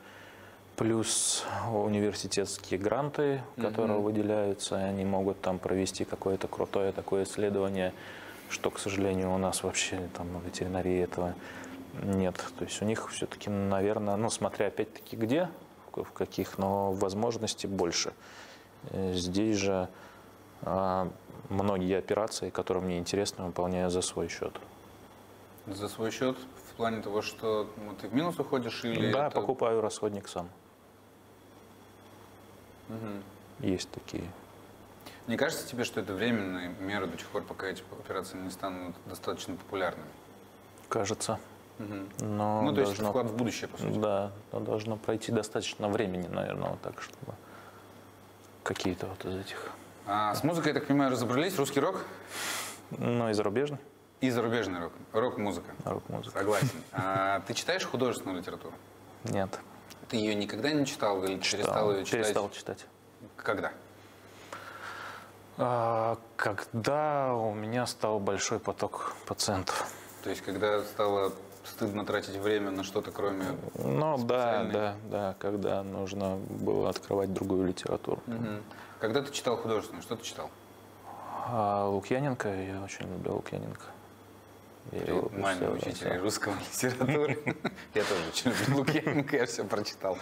[0.76, 4.02] Плюс университетские гранты, которые Мгм.
[4.04, 7.92] выделяются, они могут там провести какое-то крутое такое исследование,
[8.48, 11.34] что, к сожалению, у нас вообще там в ветеринарии этого
[12.02, 12.36] нет.
[12.58, 15.48] То есть у них все-таки, наверное, ну, смотря опять-таки где,
[15.92, 18.12] в в каких, но возможностей больше.
[18.90, 19.88] Э, Здесь же
[20.62, 21.10] а,
[21.48, 24.54] многие операции, которые мне интересны, выполняю за свой счет.
[25.66, 29.40] За свой счет в плане того, что ну, ты в минус уходишь или да, это-
[29.40, 30.48] покупаю расходник сам.
[32.88, 33.22] Мгм.
[33.60, 34.24] Есть такие.
[35.26, 38.96] Не кажется тебе, что это временные меры до тех пор, пока эти операции не станут
[39.04, 40.08] достаточно популярными?
[40.88, 41.38] Кажется.
[41.78, 42.08] Мгм.
[42.20, 43.98] Но ну, то есть должно, вклад в будущее, по сути.
[43.98, 47.34] да, но должно пройти достаточно времени, наверное, вот так, чтобы
[48.64, 49.70] какие-то вот из этих.
[50.10, 51.56] А с музыкой, я так понимаю, разобрались?
[51.58, 52.02] Русский рок
[52.90, 53.78] Ну, и зарубежный
[54.20, 54.92] и зарубежный рок.
[55.12, 55.70] Рок-музыка.
[55.84, 56.38] рок-музыка.
[56.38, 56.82] Согласен.
[56.92, 58.74] А ты читаешь художественную литературу?
[59.24, 59.60] Нет.
[60.08, 61.58] Ты ее никогда не читал или Читал.
[61.60, 62.20] перестал ее читать?
[62.22, 62.86] Перестал читать.
[63.36, 63.70] Когда?
[65.56, 69.86] А, Когда у меня стал большой поток пациентов.
[70.24, 71.32] То есть, когда стало
[71.64, 73.44] стыдно тратить время на что-то, кроме...
[73.74, 78.20] Ну да, да, да, когда нужно было открывать другую литературу.
[78.26, 78.62] Мгм.
[79.00, 80.50] Когда ты читал художественную, что ты читал?
[81.46, 83.84] А Лукьяненко, я очень люблю Лукьяненко.
[84.90, 86.22] Я его маме учителя всё.
[86.22, 87.38] русского литературы.
[87.94, 90.16] Я тоже очень люблю Лукьяненко, я все прочитал.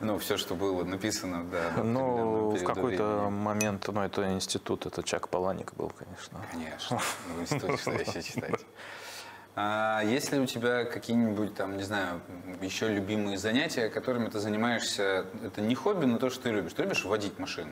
[0.00, 1.82] Ну, все, что было написано, да.
[1.82, 6.40] Ну, в какой-то момент, ну, это институт, это Чак Паланик был, конечно.
[6.50, 6.98] Конечно,
[7.36, 8.60] в институте что еще читать.
[9.56, 12.20] А есть ли у тебя какие-нибудь там, не знаю,
[12.60, 15.26] еще любимые занятия, которыми ты занимаешься?
[15.44, 16.72] Это не хобби, но то, что ты любишь.
[16.72, 17.70] Ты любишь водить машину?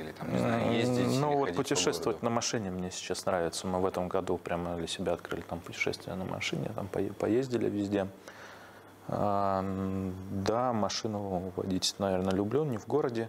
[0.00, 0.98] Или там, не знаю, ездить?
[1.06, 2.24] или Ну, вот по путешествовать городу?
[2.24, 3.66] на машине мне сейчас нравится.
[3.66, 7.68] Мы в этом году прямо для себя открыли там путешествие на машине, там пое- поездили
[7.68, 8.06] везде.
[9.08, 9.62] А,
[10.30, 13.28] да, машину водить, наверное, люблю, не в городе.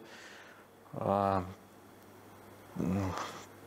[0.93, 1.43] А,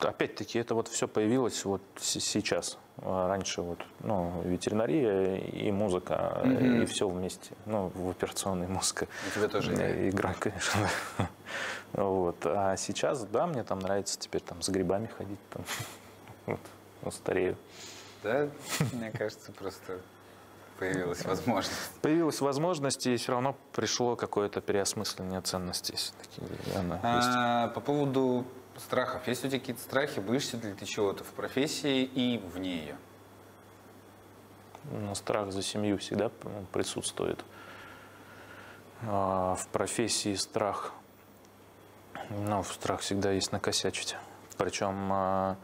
[0.00, 2.78] опять-таки, это вот все появилось вот сейчас.
[2.98, 6.82] А Раньше вот, ну, ветеринария и музыка, Мгм.
[6.82, 7.50] и все вместе.
[7.66, 9.08] Ну, в операционной музыка.
[9.28, 9.96] У тебя тоже играет?
[9.96, 10.88] Э, Игра, конечно.
[11.92, 12.36] Вот.
[12.44, 15.38] А сейчас, да, мне там нравится теперь там с грибами ходить.
[15.50, 15.64] Там.
[16.46, 16.60] Вот.
[17.02, 17.56] Ну, старею.
[18.22, 18.48] Да,
[18.92, 19.98] мне кажется, просто
[20.78, 21.90] появилась возможность.
[22.02, 25.94] Появилась возможность, и все равно пришло какое-то переосмысление ценностей.
[25.94, 26.12] есть.
[27.02, 28.44] А, по поводу
[28.80, 29.26] страхов.
[29.28, 30.20] Есть у тебя какие-то страхи?
[30.20, 32.96] Боишься ли ты чего-то в профессии и вне ее?
[34.90, 36.30] Ну, страх за семью всегда
[36.72, 37.44] присутствует.
[39.02, 40.92] А в профессии страх,
[42.30, 44.16] ну, страх всегда есть накосячить.
[44.56, 45.56] Причем а,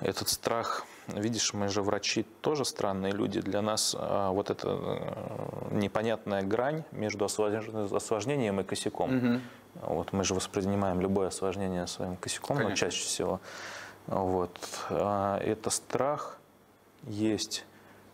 [0.00, 3.40] этот страх, видишь, мы же врачи тоже странные люди.
[3.40, 9.40] Для нас а, вот эта э, непонятная грань между осложнением и косяком.
[9.74, 12.90] Вот мы же воспринимаем любое осложнение своим косяком, но Конечно.
[12.90, 13.40] чаще всего.
[14.06, 14.50] Вот.
[14.90, 16.38] А Это страх
[17.04, 17.64] есть.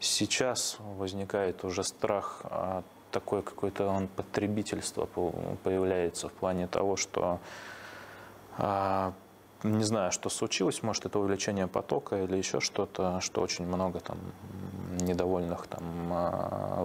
[0.01, 5.33] Сейчас возникает уже страх а, такой какой-то он потребительство по-
[5.65, 7.41] появляется в плане того, что
[8.57, 9.13] а,
[9.65, 14.19] не знаю, что случилось, может это увеличение потока или еще что-то, что очень много там
[15.01, 15.83] недовольных там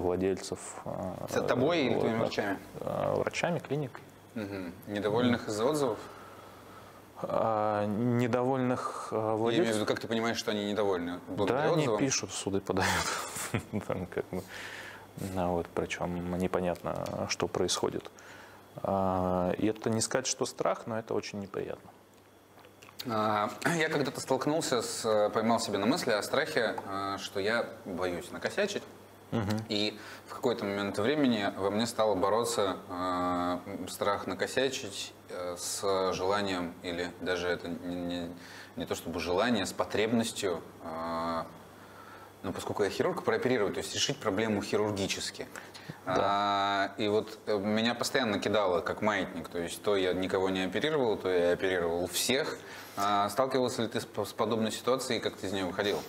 [0.02, 0.82] владельцев.
[1.30, 2.58] Это тобой или вот, твоими да, врачами?
[3.16, 4.02] Врачами, клиникой.
[4.36, 4.74] Мгм.
[4.88, 6.00] Недовольных из-за отзывов?
[7.22, 9.76] А, Недовольных а, Я имею в владельцев.
[9.76, 11.20] виду, как ты понимаешь, что они недовольны?
[11.28, 12.00] Благодаря Да, они отзывам?
[12.00, 12.90] пишут, суды подают.
[13.88, 14.44] Там как бы,
[15.34, 18.10] ну, вот, причем непонятно, что происходит.
[18.82, 21.90] А, И это не сказать, что страх, но это очень неприятно.
[23.10, 27.68] А, Я когда-то столкнулся с, э, поймал себя на мысли о страхе, э, что я
[27.86, 28.84] боюсь накосячить.
[29.70, 33.58] И в какой-то момент времени во мне стало бороться э,
[33.90, 38.30] страх накосячить э, с желанием, или даже это не, не-
[38.76, 41.44] не то чтобы желание, с потребностью, э,
[42.44, 45.48] ну, поскольку я хирург, прооперировать, то есть решить проблему хирургически.
[46.06, 50.64] А, и вот э, меня постоянно кидало как маятник, то есть то я никого не
[50.64, 52.58] оперировал, то я оперировал всех.
[52.98, 56.00] А, сталкивался ли ты с, с подобной ситуацией, как ты из нее выходил?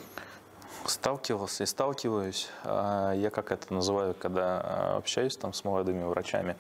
[0.87, 2.51] Сталкивался и сталкиваюсь.
[2.65, 6.57] А, Я как это называю, когда а, общаюсь там с молодыми врачами.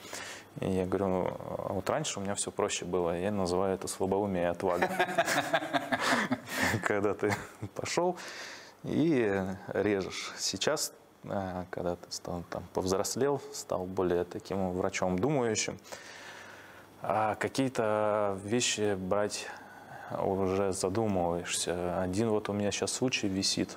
[0.61, 3.18] И я говорю, ну, а вот раньше у меня все проще было.
[3.18, 4.89] Я называю это слабоумие и отвага.
[6.83, 7.35] Когда ты
[7.75, 8.16] пошел
[8.85, 10.33] и режешь.
[10.39, 10.93] Сейчас,
[11.70, 15.79] когда ты стал там повзрослел, стал более таким врачом думающим,
[17.03, 19.49] какие-то вещи брать
[20.22, 22.01] уже задумываешься.
[22.01, 23.77] Один вот у меня сейчас случай висит.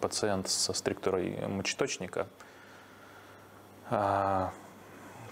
[0.00, 2.26] Пациент со структурой мочеточника,
[3.90, 4.52] а,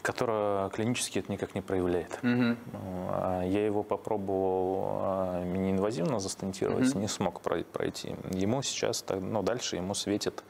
[0.02, 2.18] которая клинически это никак не проявляет.
[2.22, 8.14] А Я его попробовал а, мини-инвазивно застентировать, не смог прой- пройти.
[8.30, 10.42] Ему сейчас, ну, дальше ему светит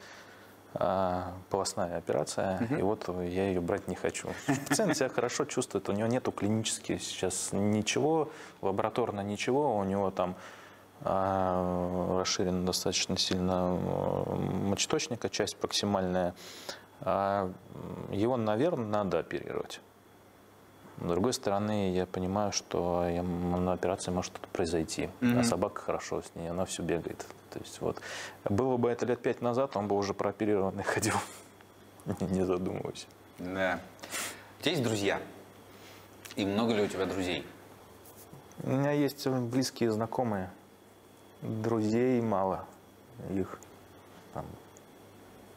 [1.51, 4.31] полостная операция, и вот я ее брать не хочу.
[4.69, 8.31] Пациент себя хорошо чувствует, у него нету клинически сейчас ничего,
[8.63, 10.35] лабораторно ничего, у него там
[11.05, 13.69] расширен достаточно сильно
[14.69, 16.35] мочеточника, часть проксимальная.
[17.01, 17.51] А,
[18.11, 19.81] Его, наверное, надо оперировать.
[21.01, 25.09] С другой стороны, я понимаю, что я- на операции может что-то произойти.
[25.21, 27.27] А собака хорошо с ней, она все бегает.
[27.51, 28.01] То есть вот
[28.45, 31.15] было бы это лет пять назад, он бы уже прооперированный ходил.
[32.21, 33.07] Не задумываясь.
[33.39, 33.81] Да.
[34.61, 35.21] У тебя есть друзья?
[36.37, 37.45] И много ли у тебя друзей?
[38.63, 40.51] У меня есть близкие знакомые.
[41.43, 42.65] Друзей мало.
[43.31, 43.59] Их
[44.33, 44.47] там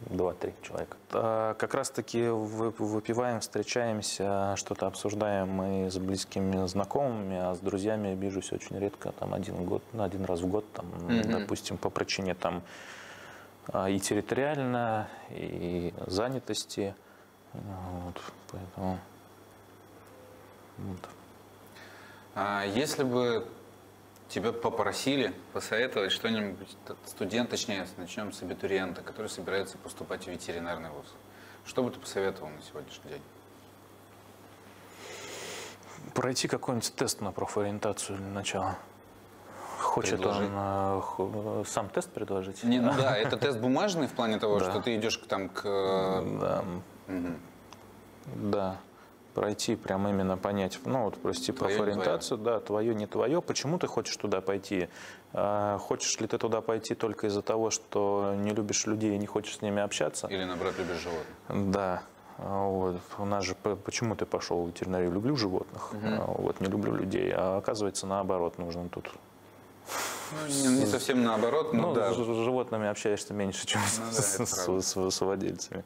[0.02, 0.98] два-три человека.
[1.12, 8.16] А как раз-таки вы- выпиваем, встречаемся, что-то обсуждаем мы с близкими знакомыми, а с друзьями
[8.16, 10.86] вижусь очень редко, там один год, ну, один раз в год, там,
[11.24, 12.62] допустим, по причине там
[13.68, 16.96] а, и территориально, и занятости.
[17.54, 18.22] Вот,
[18.52, 19.00] поэтому
[20.78, 21.00] вот.
[22.36, 23.48] А если бы
[24.30, 26.68] тебя попросили посоветовать что-нибудь,
[27.06, 31.06] студент, точнее, начнем с абитуриента, который собирается поступать в ветеринарный вуз,
[31.66, 33.22] что бы ты посоветовал на сегодняшний день?
[36.14, 38.78] Пройти какой-нибудь тест на профориентацию для начала.
[39.80, 40.46] Хочет Предложи.
[40.46, 42.64] он э, ху- сам тест предложить?
[42.64, 44.72] Не, ну да, это тест бумажный в плане того, Да.
[44.72, 45.62] что ты идешь к, там к...
[45.66, 46.64] э, Да,
[48.36, 48.78] да.
[49.36, 53.42] Пройти, прям именно понять, ну вот прости, профориентацию, да, твое, не твое.
[53.42, 54.88] Почему ты хочешь туда пойти?
[55.34, 59.26] А, Хочешь ли ты туда пойти только из-за того, что не любишь людей и не
[59.28, 60.28] хочешь с ними общаться?
[60.28, 61.72] Или, наоборот, любишь животных?
[61.74, 62.04] Да.
[62.38, 63.02] Вот.
[63.20, 65.12] У нас же почему ты пошел в ветеринарию?
[65.12, 67.30] Люблю животных, а, вот не люблю людей.
[67.36, 69.12] А оказывается наоборот нужно тут.
[70.32, 72.14] Ну, не, не совсем наоборот, но Ну, да.
[72.14, 74.82] с с животными общаешься меньше, чем Ну с, да, с- правда.
[74.82, 75.84] с- с владельцами.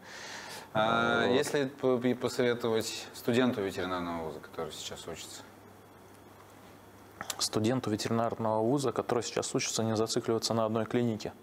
[0.73, 5.41] А если п- п- посоветовать студенту ветеринарного вуза, который сейчас учится?
[7.39, 11.33] Студенту ветеринарного вуза, который сейчас учится, не зацикливаться на одной клинике,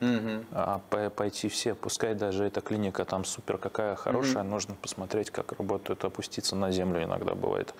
[0.00, 0.44] Мгм.
[0.52, 5.52] а по- пойти все, пускай даже эта клиника там супер какая хорошая, нужно посмотреть, как
[5.52, 7.74] работают, опуститься на землю иногда бывает.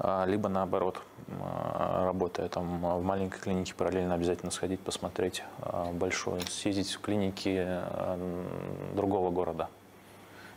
[0.00, 1.00] А, Либо наоборот,
[1.40, 7.48] а, работая там в маленькой клинике, параллельно обязательно сходить посмотреть а, большой, съездить в клиники
[7.58, 9.68] м, другого города.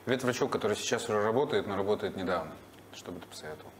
[0.05, 2.51] Ветврачу, который сейчас уже работает, но работает недавно.
[2.93, 3.71] Что бы ты посоветовал?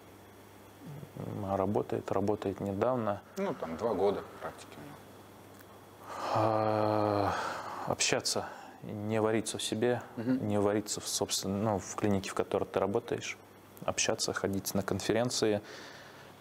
[1.18, 3.22] М, Работает, работает недавно.
[3.38, 4.96] Ну, там, два года практики у него.
[6.36, 7.34] А,
[7.88, 8.46] общаться,
[8.84, 13.38] не вариться в себе, не вариться в собственно, ну, в клинике, в которой ты работаешь,
[13.86, 15.62] общаться, ходить на конференции,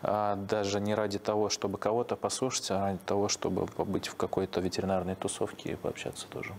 [0.03, 4.61] а, даже не ради того, чтобы кого-то послушать, а ради того, чтобы побыть в какой-то
[4.61, 6.55] ветеринарной тусовке и пообщаться тоже.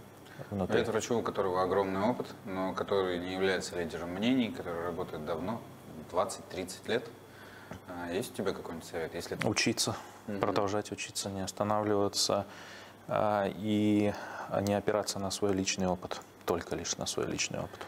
[0.50, 0.80] Внутри.
[0.80, 5.62] Ветврачу, у которого огромный опыт, но который не является лидером мнений, который работает давно,
[6.12, 7.08] 20-30 лет.
[7.88, 9.14] А, Есть у тебя какой-нибудь совет?
[9.14, 9.96] Если Учиться,
[10.40, 12.46] продолжать учиться, не останавливаться
[13.08, 14.14] а, и
[14.62, 17.80] не опираться на свой личный опыт, только лишь на свой личный опыт.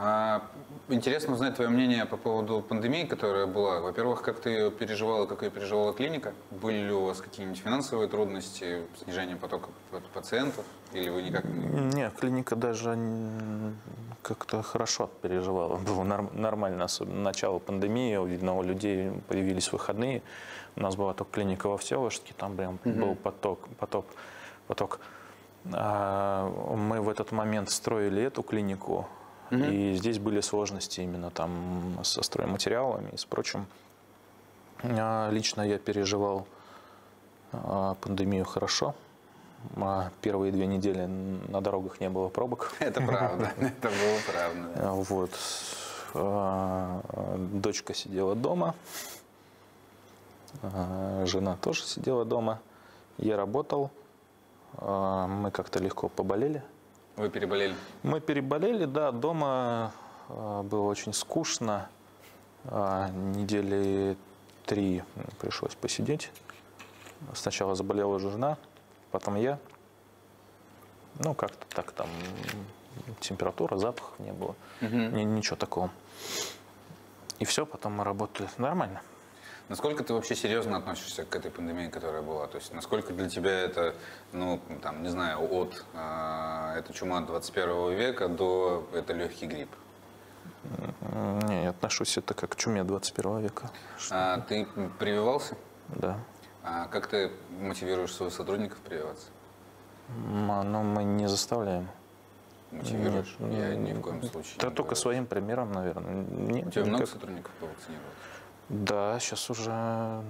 [0.00, 0.42] А,
[0.90, 3.80] Интересно узнать твое мнение по поводу пандемии, которая была.
[3.80, 6.32] Во-первых, как ты ее переживала, как ее переживала клиника?
[6.50, 9.68] Были ли у вас какие-нибудь финансовые трудности, снижение потока
[10.14, 10.64] пациентов?
[10.92, 11.94] Или вы никак не...
[11.94, 12.96] Нет, клиника даже
[14.22, 15.76] как-то хорошо переживала.
[15.86, 18.26] Было норм- нормально, особенно начало пандемии.
[18.26, 20.22] Видно, у людей появились выходные.
[20.76, 24.06] У нас была только клиника во Всеволожске, там прям был поток, поток,
[24.68, 25.00] поток.
[25.72, 29.06] А, Мы в этот момент строили эту клинику,
[29.50, 33.66] и здесь были сложности именно там со стройматериалами и с прочим.
[34.82, 36.46] А, Лично я переживал
[37.52, 38.94] а, пандемию хорошо.
[39.76, 42.72] А Первые две недели на дорогах не было пробок.
[42.78, 44.68] Это правда, это было правда.
[44.76, 44.92] да.
[44.92, 45.30] Вот.
[47.60, 48.74] Дочка сидела дома.
[50.62, 52.60] Жена тоже сидела дома.
[53.18, 53.90] Я работал.
[54.80, 56.62] Мы как-то легко поболели.
[57.18, 57.74] Вы переболели?
[58.04, 59.92] Мы переболели, да, дома
[60.28, 61.88] а, было очень скучно.
[62.64, 64.16] А, Недели
[64.66, 65.02] три
[65.40, 66.30] пришлось посидеть.
[67.34, 68.56] Сначала заболела жена,
[69.10, 69.58] потом я.
[71.18, 72.06] Ну, как-то так там
[73.18, 74.54] температура, запахов не было.
[74.80, 75.90] Ни- Ничего такого.
[77.40, 79.02] И все, потом мы работали нормально.
[79.68, 82.46] Насколько ты вообще серьезно относишься к этой пандемии, которая была?
[82.46, 83.94] То есть насколько для тебя это,
[84.32, 89.68] ну, там, не знаю, от э, это чума 21 века до это легкий грипп?
[91.46, 93.70] Не, я отношусь это как к чуме 21 века.
[94.10, 94.66] А, ты
[94.98, 95.54] прививался?
[95.88, 96.18] Да.
[96.62, 99.26] А как ты мотивируешь своих сотрудников прививаться?
[100.08, 101.88] А, Но мы не заставляем.
[102.70, 103.36] Мотивируешь?
[103.38, 104.54] Нет, Я ни в коем случае.
[104.60, 106.14] Да только своим примером, наверное.
[106.14, 107.08] Нет, У тебя много никак.
[107.14, 108.14] сотрудников повакцинировалось?
[108.68, 109.70] Да, сейчас уже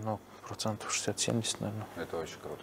[0.04, 1.86] ну, процентов 60-70, наверное.
[1.96, 2.62] Это очень круто.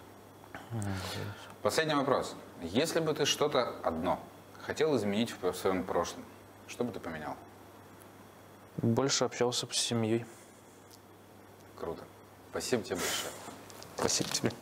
[1.62, 2.34] Последний вопрос.
[2.62, 4.20] Если бы ты что-то одно
[4.62, 6.24] хотел изменить в своем прошлом,
[6.66, 7.36] что бы ты поменял?
[8.78, 10.24] Больше общался с семьей.
[11.78, 12.02] Круто.
[12.50, 13.32] Спасибо тебе большое.
[13.96, 14.52] Спасибо тебе.